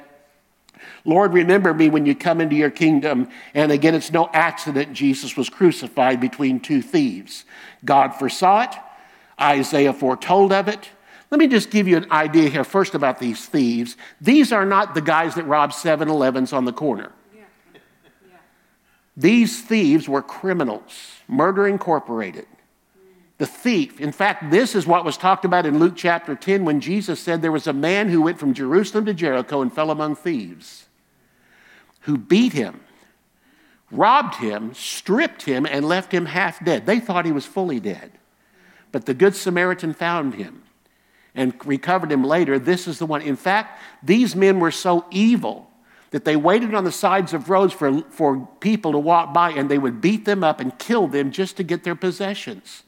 [1.06, 3.29] Lord, remember me when you come into your kingdom.
[3.53, 7.45] And again, it's no accident Jesus was crucified between two thieves.
[7.84, 8.75] God foresaw it,
[9.41, 10.89] Isaiah foretold of it.
[11.33, 13.97] Let me just give you an idea here first about these thieves.
[14.21, 17.11] These are not the guys that robbed 7 Elevens on the corner.
[19.17, 22.45] These thieves were criminals, Murder Incorporated.
[23.39, 26.79] The thief, in fact, this is what was talked about in Luke chapter 10 when
[26.79, 30.17] Jesus said there was a man who went from Jerusalem to Jericho and fell among
[30.17, 30.85] thieves,
[32.01, 32.81] who beat him,
[33.89, 36.85] robbed him, stripped him, and left him half dead.
[36.85, 38.11] They thought he was fully dead.
[38.91, 40.62] But the Good Samaritan found him
[41.35, 42.59] and recovered him later.
[42.59, 43.21] This is the one.
[43.21, 45.69] In fact, these men were so evil
[46.11, 49.69] that they waited on the sides of roads for, for people to walk by and
[49.69, 52.83] they would beat them up and kill them just to get their possessions.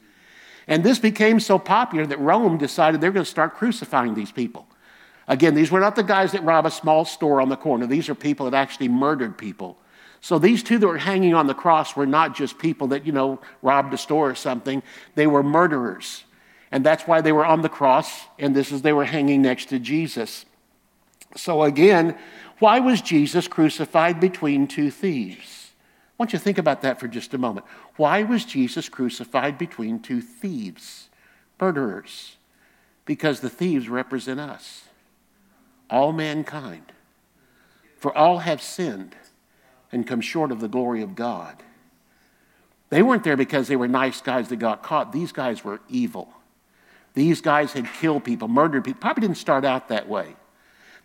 [0.68, 4.66] And this became so popular that Rome decided they're going to start crucifying these people.
[5.28, 7.86] Again, these were not the guys that rob a small store on the corner.
[7.86, 9.76] These are people that actually murdered people.
[10.20, 13.12] So these two that were hanging on the cross were not just people that, you
[13.12, 14.82] know, robbed a store or something.
[15.14, 16.24] They were murderers.
[16.72, 19.66] And that's why they were on the cross, and this is they were hanging next
[19.66, 20.44] to Jesus.
[21.36, 22.18] So again,
[22.58, 25.70] why was Jesus crucified between two thieves?
[26.18, 27.66] I want you to think about that for just a moment.
[27.96, 31.08] Why was Jesus crucified between two thieves,
[31.60, 32.36] murderers?
[33.04, 34.84] Because the thieves represent us,
[35.90, 36.92] all mankind.
[37.98, 39.14] For all have sinned
[39.92, 41.62] and come short of the glory of God.
[42.88, 45.12] They weren't there because they were nice guys that got caught.
[45.12, 46.32] These guys were evil.
[47.16, 49.00] These guys had killed people, murdered people.
[49.00, 50.36] Probably didn't start out that way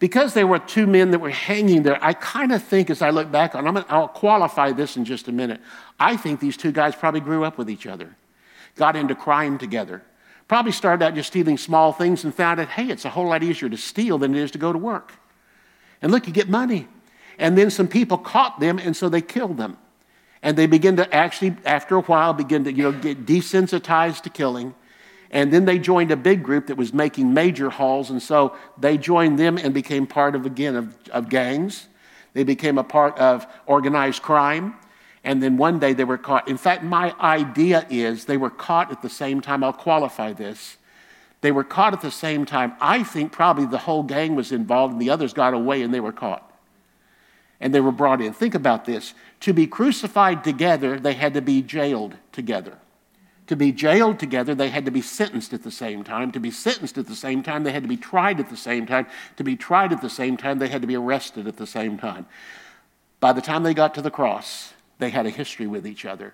[0.02, 3.12] because there were two men that were hanging there, I kind of think as I
[3.12, 5.62] look back on, i will qualify this in just a minute.
[6.00, 8.16] I think these two guys probably grew up with each other,
[8.76, 10.02] got into crime together,
[10.48, 13.44] probably started out just stealing small things and found out, hey, it's a whole lot
[13.44, 15.14] easier to steal than it is to go to work.
[16.02, 16.88] And look, you get money.
[17.38, 19.78] And then some people caught them, and so they killed them.
[20.42, 24.32] And they begin to actually, after a while, begin to you know, get desensitized to
[24.32, 24.74] killing.
[25.32, 28.10] And then they joined a big group that was making major hauls.
[28.10, 31.88] And so they joined them and became part of, again, of, of gangs.
[32.34, 34.76] They became a part of organized crime.
[35.24, 36.50] And then one day they were caught.
[36.50, 39.64] In fact, my idea is they were caught at the same time.
[39.64, 40.78] I'll qualify this.
[41.40, 42.74] They were caught at the same time.
[42.82, 46.00] I think probably the whole gang was involved and the others got away and they
[46.00, 46.48] were caught.
[47.60, 48.34] And they were brought in.
[48.34, 49.14] Think about this.
[49.42, 52.78] To be crucified together, they had to be jailed together.
[53.52, 56.32] To be jailed together, they had to be sentenced at the same time.
[56.32, 58.86] To be sentenced at the same time, they had to be tried at the same
[58.86, 59.08] time.
[59.36, 61.98] To be tried at the same time, they had to be arrested at the same
[61.98, 62.28] time.
[63.20, 66.34] By the time they got to the cross, they had a history with each other,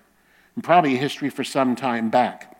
[0.54, 2.56] and probably a history for some time back.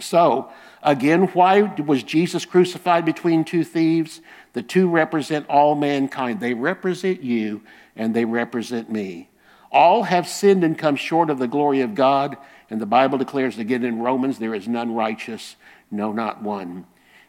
[0.00, 0.50] So,
[0.82, 4.22] again, why was Jesus crucified between two thieves?
[4.54, 6.40] The two represent all mankind.
[6.40, 7.60] They represent you
[7.94, 9.28] and they represent me.
[9.70, 13.58] All have sinned and come short of the glory of God and the Bible declares
[13.58, 15.56] again in Romans, there is none righteous,
[15.90, 16.86] no, not one.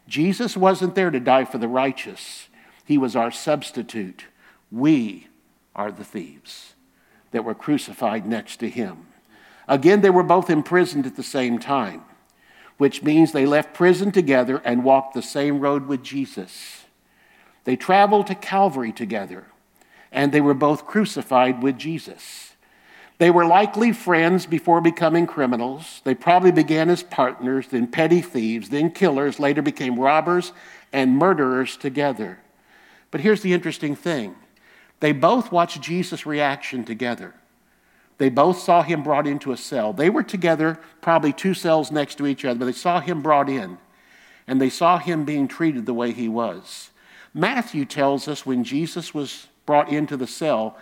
[0.08, 2.48] Jesus wasn't there to die for the righteous,
[2.84, 4.24] He was our substitute.
[4.70, 5.28] We
[5.74, 6.74] are the thieves
[7.30, 9.06] that were crucified next to Him.
[9.68, 12.02] Again, they were both imprisoned at the same time,
[12.78, 16.84] which means they left prison together and walked the same road with Jesus.
[17.64, 19.46] They traveled to Calvary together,
[20.10, 22.47] and they were both crucified with Jesus.
[23.18, 26.00] They were likely friends before becoming criminals.
[26.04, 30.52] They probably began as partners, then petty thieves, then killers, later became robbers
[30.92, 32.38] and murderers together.
[33.10, 34.36] But here's the interesting thing
[35.00, 37.34] they both watched Jesus' reaction together.
[38.18, 39.92] They both saw him brought into a cell.
[39.92, 43.48] They were together, probably two cells next to each other, but they saw him brought
[43.48, 43.78] in
[44.48, 46.90] and they saw him being treated the way he was.
[47.34, 50.76] Matthew tells us when Jesus was brought into the cell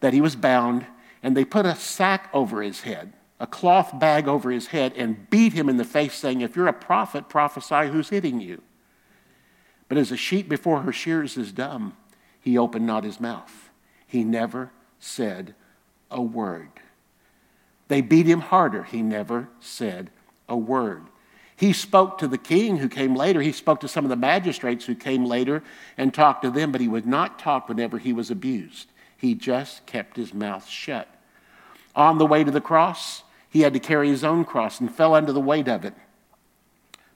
[0.00, 0.86] that he was bound
[1.22, 5.28] and they put a sack over his head, a cloth bag over his head, and
[5.30, 8.62] beat him in the face, saying, If you're a prophet, prophesy who's hitting you.
[9.88, 11.96] But as a sheep before her shears is dumb,
[12.40, 13.70] he opened not his mouth.
[14.06, 15.54] He never said
[16.10, 16.70] a word.
[17.88, 18.84] They beat him harder.
[18.84, 20.10] He never said
[20.48, 21.04] a word.
[21.56, 23.40] He spoke to the king who came later.
[23.40, 25.64] He spoke to some of the magistrates who came later
[25.96, 28.92] and talked to them, but he would not talk whenever he was abused.
[29.18, 31.08] He just kept his mouth shut.
[31.94, 35.14] On the way to the cross, he had to carry his own cross and fell
[35.14, 35.94] under the weight of it.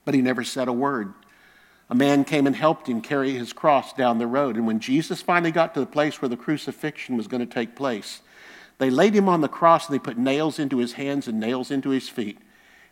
[0.03, 1.13] But he never said a word.
[1.89, 4.57] A man came and helped him carry his cross down the road.
[4.57, 7.75] And when Jesus finally got to the place where the crucifixion was going to take
[7.75, 8.21] place,
[8.77, 11.71] they laid him on the cross and they put nails into his hands and nails
[11.71, 12.39] into his feet.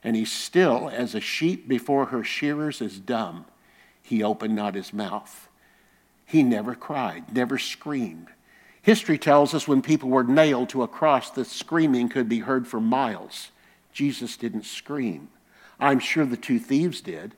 [0.04, 3.45] And he still, as a sheep before her shearers, is dumb.
[4.02, 5.50] He opened not his mouth.
[6.26, 8.28] He never cried, never screamed.
[8.82, 12.67] History tells us when people were nailed to a cross, the screaming could be heard
[12.67, 13.52] for miles.
[13.94, 15.30] Jesus didn't scream.
[15.80, 17.34] I'm sure the two thieves did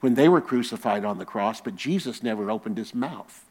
[0.00, 3.44] when they were crucified on the cross, but Jesus never opened his mouth.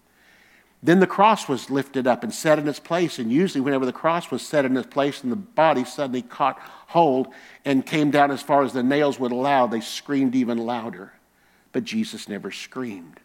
[0.83, 3.17] Then the cross was lifted up and set in its place.
[3.17, 6.59] And usually, whenever the cross was set in its place and the body suddenly caught
[6.59, 7.29] hold
[7.63, 11.13] and came down as far as the nails would allow, they screamed even louder.
[11.71, 13.21] But Jesus never screamed.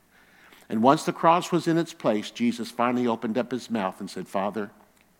[0.68, 4.10] And once the cross was in its place, Jesus finally opened up his mouth and
[4.10, 4.70] said, Father,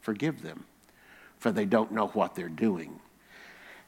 [0.00, 0.64] forgive them,
[1.38, 3.00] for they don't know what they're doing.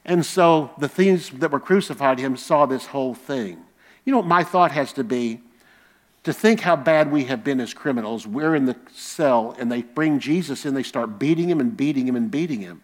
[0.03, 3.63] And so the thieves that were crucified him saw this whole thing.
[4.03, 5.41] You know what my thought has to be?
[6.23, 8.25] To think how bad we have been as criminals.
[8.25, 12.07] We're in the cell and they bring Jesus in, they start beating him and beating
[12.07, 12.81] him and beating him.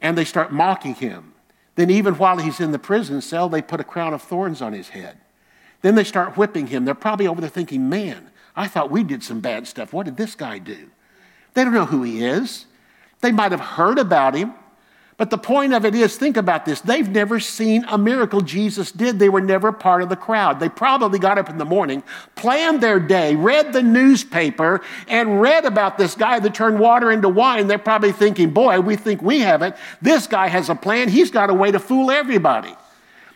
[0.00, 1.32] And they start mocking him.
[1.74, 4.72] Then, even while he's in the prison cell, they put a crown of thorns on
[4.72, 5.18] his head.
[5.82, 6.84] Then they start whipping him.
[6.84, 9.92] They're probably over there thinking, man, I thought we did some bad stuff.
[9.92, 10.90] What did this guy do?
[11.54, 12.66] They don't know who he is.
[13.20, 14.54] They might have heard about him.
[15.16, 16.80] But the point of it is think about this.
[16.80, 19.18] They've never seen a miracle Jesus did.
[19.18, 20.60] They were never part of the crowd.
[20.60, 22.04] They probably got up in the morning,
[22.36, 27.28] planned their day, read the newspaper, and read about this guy that turned water into
[27.28, 27.66] wine.
[27.66, 29.76] They're probably thinking, boy, we think we have it.
[30.00, 31.08] This guy has a plan.
[31.08, 32.76] He's got a way to fool everybody.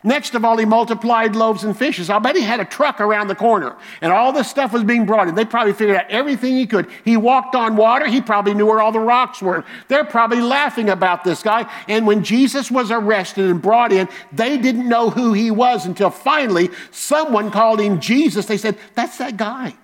[0.05, 2.11] Next of all, he multiplied loaves and fishes.
[2.11, 5.07] I'll bet he had a truck around the corner and all this stuff was being
[5.07, 5.37] brought in.
[5.37, 6.91] They probably figured out everything he could.
[7.05, 8.07] He walked on water.
[8.07, 9.65] He probably knew where all the rocks were.
[9.87, 11.71] They're probably laughing about this guy.
[11.89, 16.11] And when Jesus was arrested and brought in, they didn't know who he was until
[16.11, 18.47] finally someone called him Jesus.
[18.47, 19.77] They said, That's that guy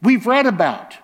[0.00, 0.96] we've read about.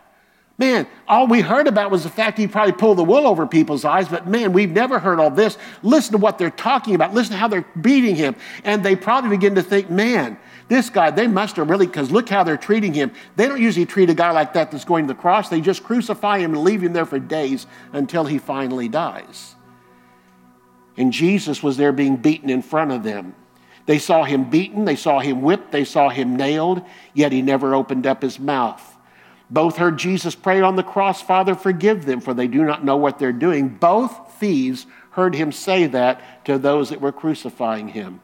[0.62, 3.85] Man, all we heard about was the fact he probably pulled the wool over people's
[3.85, 5.59] eyes, but man, we've never heard all this.
[5.83, 7.12] Listen to what they're talking about.
[7.12, 8.37] Listen to how they're beating him.
[8.62, 12.29] And they probably begin to think, man, this guy, they must have really, because look
[12.29, 13.11] how they're treating him.
[13.35, 15.48] They don't usually treat a guy like that that's going to the cross.
[15.48, 19.57] They just crucify him and leave him there for days until he finally dies.
[20.96, 23.35] And Jesus was there being beaten in front of them.
[23.87, 26.83] They saw him beaten, they saw him whipped, they saw him nailed,
[27.14, 28.91] yet he never opened up his mouth.
[29.53, 32.97] Both heard Jesus pray on the cross, Father, forgive them, for they do not know
[32.97, 33.69] what they're doing.
[33.69, 38.23] Both thieves heard him say that to those that were crucifying him.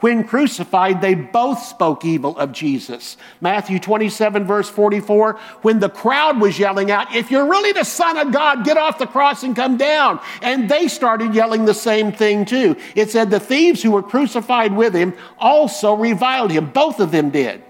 [0.00, 3.18] When crucified, they both spoke evil of Jesus.
[3.42, 8.16] Matthew 27, verse 44, when the crowd was yelling out, If you're really the Son
[8.16, 10.20] of God, get off the cross and come down.
[10.40, 12.76] And they started yelling the same thing too.
[12.94, 16.70] It said the thieves who were crucified with him also reviled him.
[16.70, 17.62] Both of them did.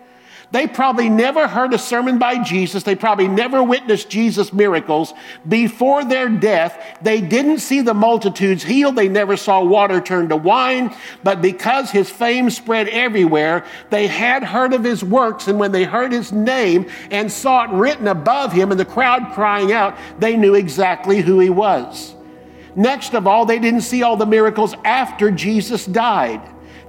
[0.51, 2.83] They probably never heard a sermon by Jesus.
[2.83, 5.13] They probably never witnessed Jesus' miracles.
[5.47, 8.97] Before their death, they didn't see the multitudes healed.
[8.97, 10.97] They never saw water turn to wine.
[11.23, 15.49] But because his fame spread everywhere, they had heard of his works.
[15.49, 19.33] And when they heard his name and saw it written above him and the crowd
[19.35, 22.15] crying out, they knew exactly who he was.
[22.75, 26.41] Next of all, they didn't see all the miracles after Jesus died.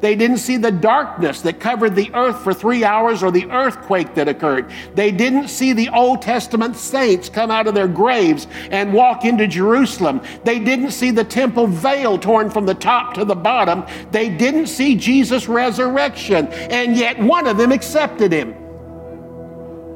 [0.02, 4.16] They didn't see the darkness that covered the earth for three hours or the earthquake
[4.16, 4.72] that occurred.
[4.96, 9.48] They didn't see the Old Testament saints come out of their graves and walk into
[9.48, 10.22] Jerusalem.
[10.44, 13.86] They didn't see the temple veil torn from the top to the bottom.
[14.12, 16.48] They didn't see Jesus' resurrection.
[16.48, 18.56] And yet one of them accepted him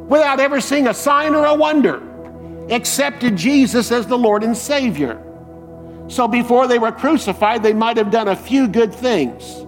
[0.10, 2.02] without ever seeing a sign or a wonder,
[2.70, 5.22] accepted Jesus as the Lord and Savior.
[6.10, 9.66] So before they were crucified, they might have done a few good things.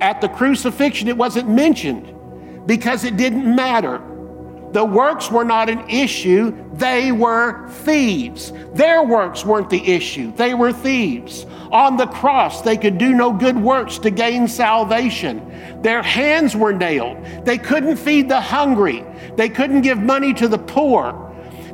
[0.00, 4.00] At the crucifixion, it wasn't mentioned because it didn't matter.
[4.72, 8.52] The works were not an issue, they were thieves.
[8.72, 11.44] Their works weren't the issue, they were thieves.
[11.72, 15.82] On the cross, they could do no good works to gain salvation.
[15.82, 17.24] Their hands were nailed.
[17.44, 19.04] They couldn't feed the hungry,
[19.36, 21.29] they couldn't give money to the poor.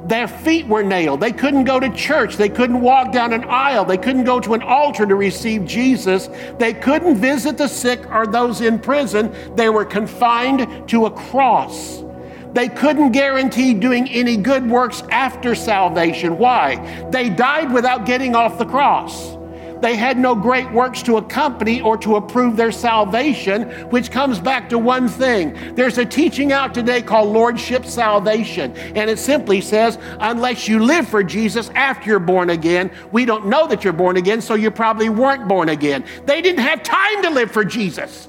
[0.06, 1.20] Their feet were nailed.
[1.20, 2.36] They couldn't go to church.
[2.36, 3.84] They couldn't walk down an aisle.
[3.84, 6.28] They couldn't go to an altar to receive Jesus.
[6.58, 9.34] They couldn't visit the sick or those in prison.
[9.56, 12.04] They were confined to a cross.
[12.52, 16.38] They couldn't guarantee doing any good works after salvation.
[16.38, 17.08] Why?
[17.10, 19.35] They died without getting off the cross.
[19.80, 24.68] They had no great works to accompany or to approve their salvation, which comes back
[24.70, 25.74] to one thing.
[25.74, 31.06] There's a teaching out today called Lordship Salvation, and it simply says, unless you live
[31.06, 34.70] for Jesus after you're born again, we don't know that you're born again, so you
[34.70, 36.04] probably weren't born again.
[36.24, 38.28] They didn't have time to live for Jesus.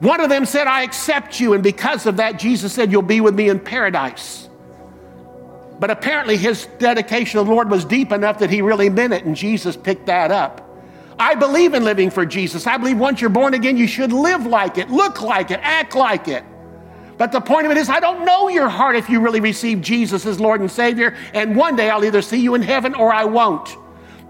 [0.00, 3.22] One of them said, I accept you, and because of that, Jesus said, You'll be
[3.22, 4.43] with me in paradise.
[5.78, 9.24] But apparently his dedication to the Lord was deep enough that he really meant it,
[9.24, 10.60] and Jesus picked that up.
[11.18, 12.66] I believe in living for Jesus.
[12.66, 15.94] I believe once you're born again, you should live like it, look like it, act
[15.94, 16.44] like it.
[17.16, 19.80] But the point of it is, I don't know your heart if you really receive
[19.80, 23.12] Jesus as Lord and Savior, and one day I'll either see you in heaven or
[23.12, 23.76] I won't.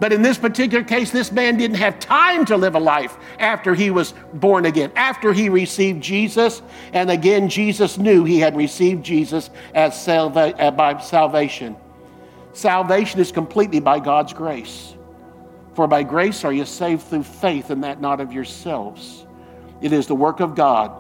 [0.00, 3.74] But in this particular case, this man didn't have time to live a life after
[3.74, 6.62] he was born again, after he received Jesus.
[6.92, 11.76] And again, Jesus knew he had received Jesus as salva- uh, by salvation.
[12.52, 14.94] Salvation is completely by God's grace.
[15.74, 19.26] For by grace are you saved through faith, and that not of yourselves.
[19.80, 20.92] It is the work of God.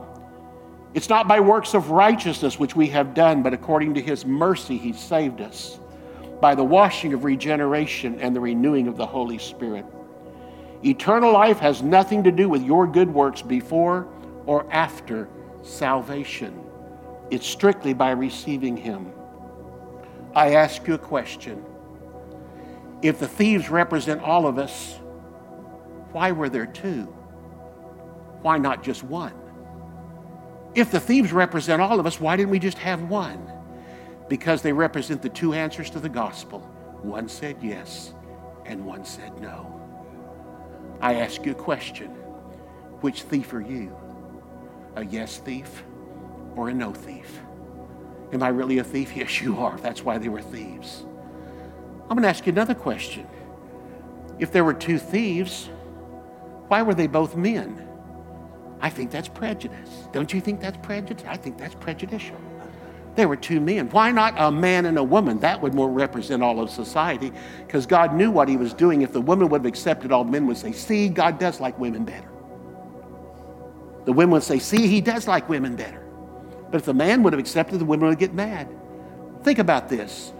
[0.94, 4.78] It's not by works of righteousness which we have done, but according to his mercy,
[4.78, 5.78] he saved us
[6.44, 9.86] by the washing of regeneration and the renewing of the Holy Spirit.
[10.84, 14.06] Eternal life has nothing to do with your good works before
[14.44, 15.26] or after
[15.62, 16.62] salvation.
[17.30, 19.10] It's strictly by receiving Him.
[20.34, 21.64] I ask you a question.
[23.00, 25.00] If the thieves represent all of us,
[26.12, 27.04] why were there two?
[28.42, 29.32] Why not just one?
[30.74, 33.50] If the thieves represent all of us, why didn't we just have one?
[34.28, 36.60] Because they represent the two answers to the gospel.
[37.02, 38.14] One said yes,
[38.64, 39.80] and one said no.
[41.00, 42.08] I ask you a question
[43.00, 43.94] Which thief are you?
[44.96, 45.84] A yes thief
[46.56, 47.40] or a no thief?
[48.32, 49.16] Am I really a thief?
[49.16, 49.76] Yes, you are.
[49.78, 51.04] That's why they were thieves.
[52.04, 53.26] I'm going to ask you another question.
[54.38, 55.70] If there were two thieves,
[56.68, 57.86] why were they both men?
[58.80, 60.08] I think that's prejudice.
[60.12, 61.24] Don't you think that's prejudice?
[61.26, 62.36] I think that's prejudicial.
[63.16, 63.88] There were two men.
[63.90, 65.38] Why not a man and a woman?
[65.40, 67.32] That would more represent all of society
[67.66, 69.02] because God knew what he was doing.
[69.02, 72.04] If the woman would have accepted, all men would say, See, God does like women
[72.04, 72.28] better.
[74.04, 76.00] The women would say, See, he does like women better.
[76.70, 78.68] But if the man would have accepted, the women would get mad.
[79.44, 80.32] Think about this.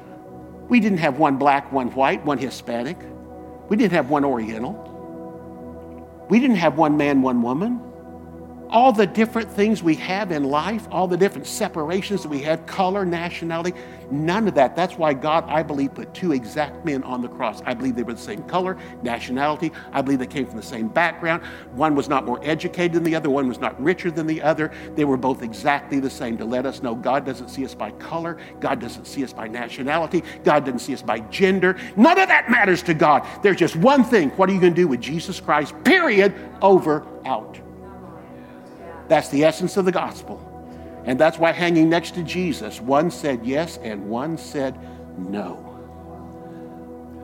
[0.68, 2.99] We didn't have one black, one white, one Hispanic.
[3.68, 4.91] We didn't have one Oriental.
[6.29, 7.81] We didn't have one man, one woman
[8.75, 12.66] all the different things we have in life, all the different separations that we have,
[12.66, 13.72] color, nationality,
[14.11, 14.75] none of that.
[14.75, 17.62] That's why God, I believe, put two exact men on the cross.
[17.64, 19.70] I believe they were the same color, nationality.
[19.93, 21.45] I believe they came from the same background.
[21.75, 24.72] One was not more educated than the other, one was not richer than the other.
[24.97, 27.93] They were both exactly the same to let us know God doesn't see us by
[27.93, 31.79] color, God doesn't see us by nationality, God doesn't see us by gender.
[31.95, 33.25] None of that matters to God.
[33.41, 34.31] There's just one thing.
[34.31, 35.75] What are you going to do with Jesus Christ?
[35.85, 36.35] Period.
[36.61, 37.64] Over, out.
[39.09, 40.51] That's the essence of the gospel.
[41.05, 44.79] And that's why hanging next to Jesus, one said yes and one said
[45.19, 45.57] no.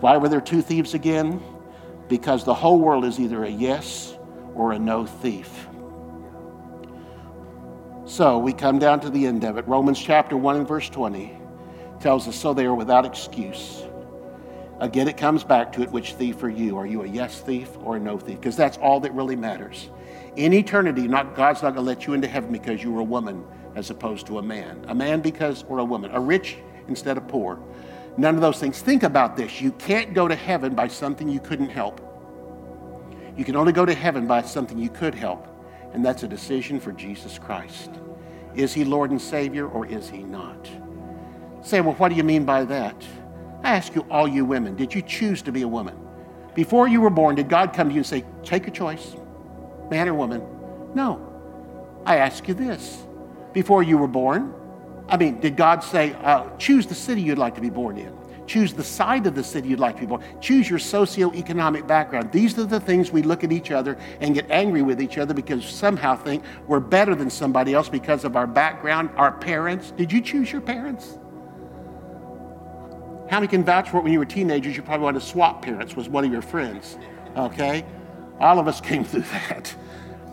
[0.01, 1.43] Why were there two thieves again?
[2.09, 4.17] Because the whole world is either a yes
[4.55, 5.67] or a no thief.
[8.05, 9.67] So we come down to the end of it.
[9.69, 11.39] Romans chapter 1 and verse 20
[12.01, 13.85] tells us so they are without excuse.
[14.81, 16.77] Again, it comes back to it which thief are you?
[16.79, 18.41] Are you a yes thief or a no thief?
[18.41, 19.91] Because that's all that really matters.
[20.37, 23.05] In eternity, not, God's not going to let you into heaven because you were a
[23.05, 24.85] woman as opposed to a man.
[24.89, 26.11] A man because, or a woman.
[26.13, 26.57] A rich
[26.89, 27.59] instead of poor.
[28.17, 28.81] None of those things.
[28.81, 29.61] Think about this.
[29.61, 32.01] You can't go to heaven by something you couldn't help.
[33.37, 35.47] You can only go to heaven by something you could help,
[35.95, 37.91] and that's a decision for Jesus Christ.
[38.55, 40.69] Is he Lord and Savior or is he not?
[41.63, 43.07] Say, well, what do you mean by that?
[43.63, 45.97] I ask you, all you women, did you choose to be a woman?
[46.55, 49.15] Before you were born, did God come to you and say, take your choice?
[49.91, 50.43] Man or woman?
[50.95, 51.27] No.
[52.07, 53.03] I ask you this
[53.53, 54.55] before you were born,
[55.09, 58.17] I mean, did God say, uh, choose the city you'd like to be born in?
[58.47, 60.25] Choose the side of the city you'd like to be born.
[60.41, 62.33] Choose your socioeconomic background.
[62.33, 65.35] These are the things we look at each other and get angry with each other
[65.35, 69.93] because somehow think we're better than somebody else because of our background, our parents.
[69.93, 71.19] Did you choose your parents?
[73.31, 74.77] How many can vouch for it when you were teenagers?
[74.77, 76.99] You probably wanted to swap parents with one of your friends.
[77.37, 77.85] Okay?
[78.41, 79.75] All of us came through that.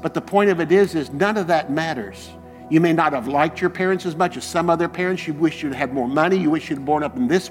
[0.01, 2.29] But the point of it is, is none of that matters.
[2.69, 5.25] You may not have liked your parents as much as some other parents.
[5.25, 6.37] You wish you'd had more money.
[6.37, 7.49] You wish you'd born up in this.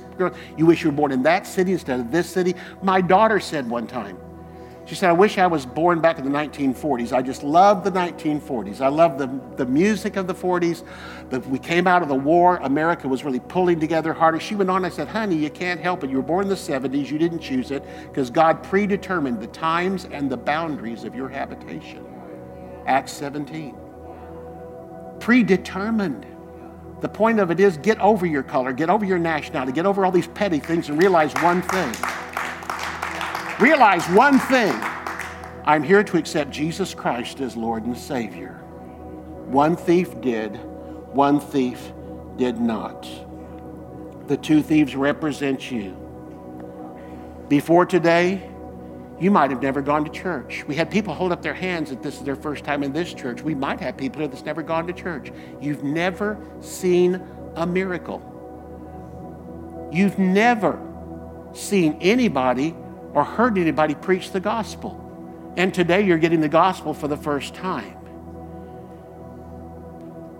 [0.58, 2.54] You wish you were born in that city instead of this city.
[2.82, 4.18] My daughter said one time,
[4.86, 7.12] she said, I wish I was born back in the 1940s.
[7.12, 8.80] I just love the 1940s.
[8.80, 9.26] I love the,
[9.56, 10.84] the music of the 40s.
[11.28, 12.58] The, we came out of the war.
[12.58, 14.38] America was really pulling together harder.
[14.38, 16.10] She went on, I said, honey, you can't help it.
[16.10, 17.10] You were born in the 70s.
[17.10, 22.06] You didn't choose it because God predetermined the times and the boundaries of your habitation.
[22.86, 23.76] Acts 17.
[25.18, 26.26] Predetermined.
[27.00, 30.06] The point of it is get over your color, get over your nationality, get over
[30.06, 31.92] all these petty things and realize one thing
[33.60, 34.74] Realize one thing
[35.64, 38.52] I'm here to accept Jesus Christ as Lord and Savior.
[39.46, 40.56] One thief did,
[41.14, 41.90] one thief
[42.36, 43.08] did not.
[44.28, 45.96] The two thieves represent you.
[47.48, 48.46] Before today,
[49.18, 50.62] you might have never gone to church.
[50.68, 53.14] We had people hold up their hands that this is their first time in this
[53.14, 53.40] church.
[53.40, 55.32] We might have people here that's never gone to church.
[55.62, 58.20] You've never seen a miracle.
[59.90, 60.78] You've never
[61.54, 62.76] seen anybody
[63.16, 65.02] or heard anybody preach the gospel.
[65.56, 67.96] And today you're getting the gospel for the first time.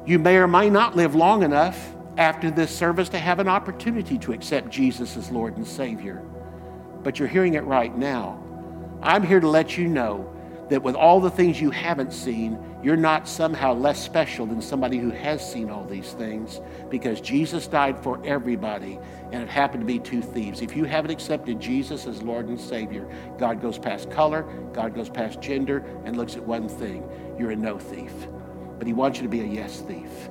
[0.05, 4.19] You may or may not live long enough after this service to have an opportunity
[4.19, 6.23] to accept Jesus as Lord and Savior.
[7.03, 8.43] But you're hearing it right now.
[9.03, 10.31] I'm here to let you know
[10.69, 14.99] that with all the things you haven't seen, you're not somehow less special than somebody
[14.99, 16.61] who has seen all these things
[16.91, 18.99] because Jesus died for everybody
[19.33, 20.63] and it happened to be two thieves.
[20.63, 23.09] If you haven't accepted Jesus as Lord and Savior,
[23.39, 24.43] God goes past color,
[24.73, 27.09] God goes past gender, and looks at one thing
[27.39, 28.13] you're a no thief.
[28.79, 30.29] But He wants you to be a yes thief.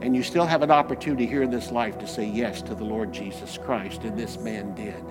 [0.00, 2.84] And you still have an opportunity here in this life to say yes to the
[2.84, 5.04] Lord Jesus Christ, and this man did.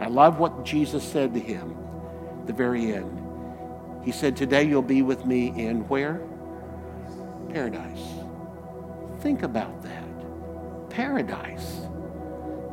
[0.00, 1.76] I love what Jesus said to him
[2.40, 3.27] at the very end.
[4.08, 6.22] He said, Today you'll be with me in where?
[7.50, 8.00] Paradise.
[9.20, 10.88] Think about that.
[10.88, 11.80] Paradise.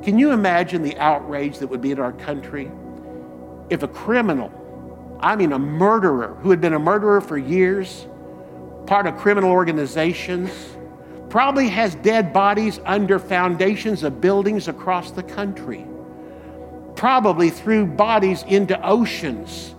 [0.02, 2.72] Can you imagine the outrage that would be in our country
[3.70, 4.50] if a criminal,
[5.20, 8.08] I mean a murderer, who had been a murderer for years,
[8.88, 10.52] part of criminal organizations,
[11.28, 15.86] probably has dead bodies under foundations of buildings across the country,
[16.96, 19.75] probably threw bodies into oceans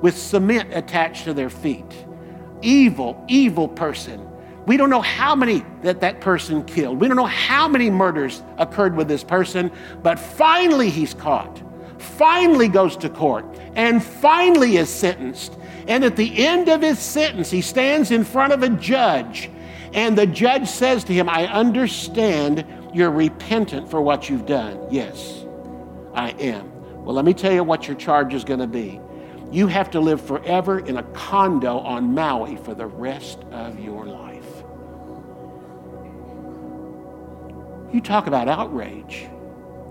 [0.00, 2.06] with cement attached to their feet.
[2.62, 4.26] Evil, evil person
[4.66, 7.00] we don't know how many that that person killed.
[7.00, 9.72] We don't know how many murders occurred with this person,
[10.02, 11.62] but finally he's caught.
[11.98, 13.44] Finally goes to court
[13.74, 15.56] and finally is sentenced.
[15.88, 19.50] And at the end of his sentence, he stands in front of a judge,
[19.92, 24.78] and the judge says to him, I understand you're repentant for what you've done.
[24.90, 25.44] Yes,
[26.14, 26.70] I am.
[27.04, 29.00] Well, let me tell you what your charge is going to be.
[29.50, 34.06] You have to live forever in a condo on Maui for the rest of your
[34.06, 34.46] life.
[37.92, 39.26] You talk about outrage.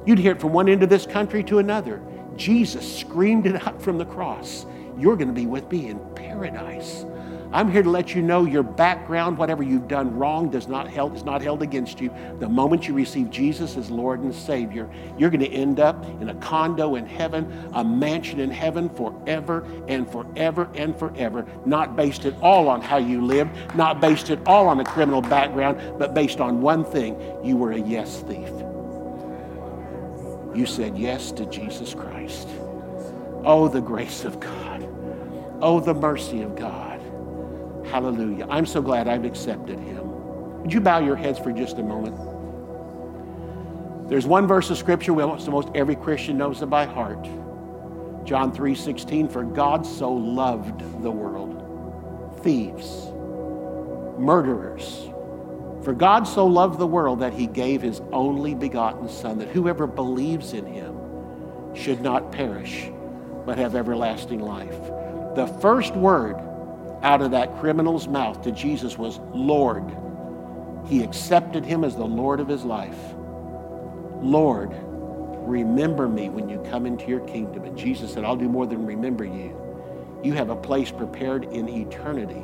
[0.05, 2.01] You'd hear it from one end of this country to another.
[2.38, 4.66] Jesus screamed it out from the cross.
[4.97, 7.05] You're going to be with me in paradise.
[7.52, 11.16] I'm here to let you know your background, whatever you've done wrong, does not held,
[11.16, 12.14] is not held against you.
[12.39, 14.88] The moment you receive Jesus as Lord and Savior,
[15.18, 19.66] you're going to end up in a condo in heaven, a mansion in heaven forever
[19.88, 21.47] and forever and forever.
[21.66, 25.22] Not based at all on how you lived, not based at all on a criminal
[25.22, 28.50] background, but based on one thing you were a yes thief.
[30.56, 32.47] You said yes to Jesus Christ.
[33.43, 34.88] Oh, the grace of God.
[35.62, 36.88] Oh, the mercy of God.
[37.86, 38.47] Hallelujah.
[38.49, 40.61] I'm so glad I've accepted him.
[40.61, 42.15] Would you bow your heads for just a moment?
[44.09, 47.27] There's one verse of scripture we almost, most every Christian knows it by heart.
[48.25, 52.39] John 3 16, for God so loved the world.
[52.43, 53.11] Thieves,
[54.19, 55.07] murderers.
[55.84, 59.88] For God so loved the world that he gave his only begotten Son, that whoever
[59.88, 60.95] believes in him
[61.73, 62.91] should not perish,
[63.45, 64.77] but have everlasting life.
[65.36, 66.36] The first word
[67.02, 69.84] out of that criminal's mouth to Jesus was Lord.
[70.88, 72.97] He accepted him as the Lord of his life.
[74.22, 74.72] Lord,
[75.50, 77.64] remember me when you come into your kingdom.
[77.64, 79.56] And Jesus said, I'll do more than remember you.
[80.24, 82.43] You have a place prepared in eternity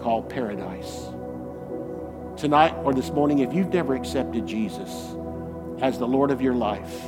[0.00, 1.06] called paradise.
[2.36, 4.90] Tonight or this morning, if you've never accepted Jesus
[5.80, 7.04] as the Lord of your life,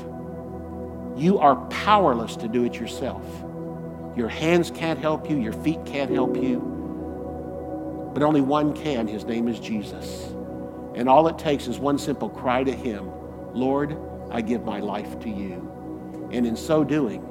[1.17, 3.23] you are powerless to do it yourself.
[4.19, 8.11] Your hands can't help you, your feet can't help you.
[8.13, 9.07] But only one can.
[9.07, 10.35] His name is Jesus.
[10.97, 13.13] And all it takes is one simple cry to Him
[13.55, 13.97] Lord,
[14.31, 16.29] I give my life to you.
[16.33, 17.23] And in so doing,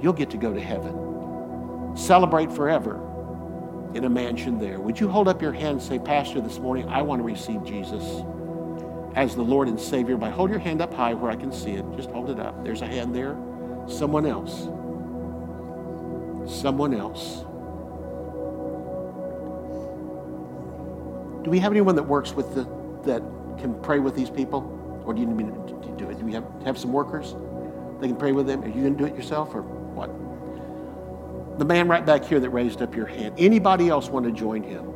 [0.00, 1.94] you'll get to go to heaven.
[1.94, 2.96] Celebrate forever
[3.94, 4.80] in a mansion there.
[4.80, 7.62] Would you hold up your hand and say, Pastor, this morning I want to receive
[7.64, 8.02] Jesus
[9.14, 11.72] as the Lord and Savior by hold your hand up high where I can see
[11.72, 11.84] it.
[11.96, 12.64] Just hold it up.
[12.64, 13.36] There's a hand there.
[13.86, 14.68] Someone else
[16.46, 17.42] someone else.
[21.44, 22.64] Do we have anyone that works with the,
[23.04, 23.22] that
[23.58, 24.72] can pray with these people?
[25.06, 26.18] Or do you need me to do it?
[26.18, 27.36] Do we have, have some workers?
[28.00, 28.62] They can pray with them?
[28.62, 30.08] Are you going to do it yourself or what?
[31.58, 33.36] The man right back here that raised up your hand.
[33.38, 34.92] Anybody else want to join him?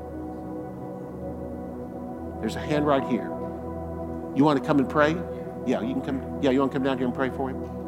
[2.40, 3.28] There's a hand right here.
[4.34, 5.16] You want to come and pray?
[5.66, 6.38] Yeah, you can come.
[6.42, 7.79] Yeah, you want to come down here and pray for him?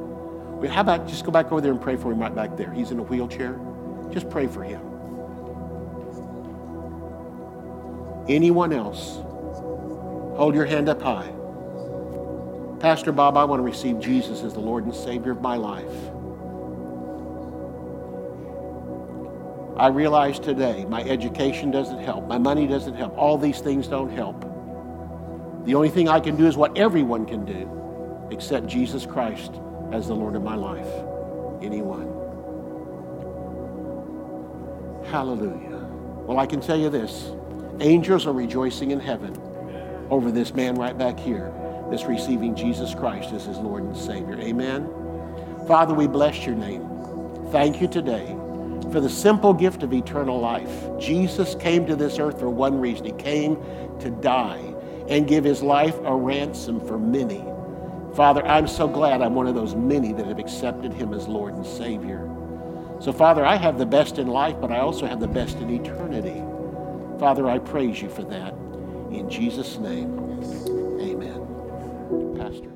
[0.69, 2.71] How about just go back over there and pray for him right back there?
[2.73, 3.59] He's in a wheelchair.
[4.11, 4.81] Just pray for him.
[8.29, 9.17] Anyone else?
[10.37, 11.33] Hold your hand up high.
[12.79, 15.85] Pastor Bob, I want to receive Jesus as the Lord and Savior of my life.
[19.77, 24.11] I realize today my education doesn't help, my money doesn't help, all these things don't
[24.11, 24.43] help.
[25.65, 29.62] The only thing I can do is what everyone can do, except Jesus Christ
[29.93, 30.89] as the Lord of my life.
[31.63, 32.09] Anyone.
[35.05, 35.79] Hallelujah.
[36.27, 37.31] Well, I can tell you this
[37.81, 39.37] angels are rejoicing in heaven
[40.11, 41.53] over this man right back here
[41.91, 44.39] that's receiving Jesus Christ as his Lord and Savior.
[44.41, 44.89] Amen.
[45.67, 46.89] Father, we bless your name.
[47.51, 48.37] Thank you today
[48.91, 50.71] for the simple gift of eternal life.
[50.99, 53.57] Jesus came to this earth for one reason He came
[54.01, 54.75] to die
[55.09, 57.45] and give His life a ransom for many.
[58.15, 61.55] Father, I'm so glad I'm one of those many that have accepted Him as Lord
[61.55, 62.29] and Savior.
[63.01, 65.71] So, Father, I have the best in life, but I also have the best in
[65.71, 66.43] eternity.
[67.19, 68.53] Father, I praise you for that.
[69.11, 70.19] In Jesus' name,
[71.01, 72.37] amen.
[72.39, 72.72] Pastor.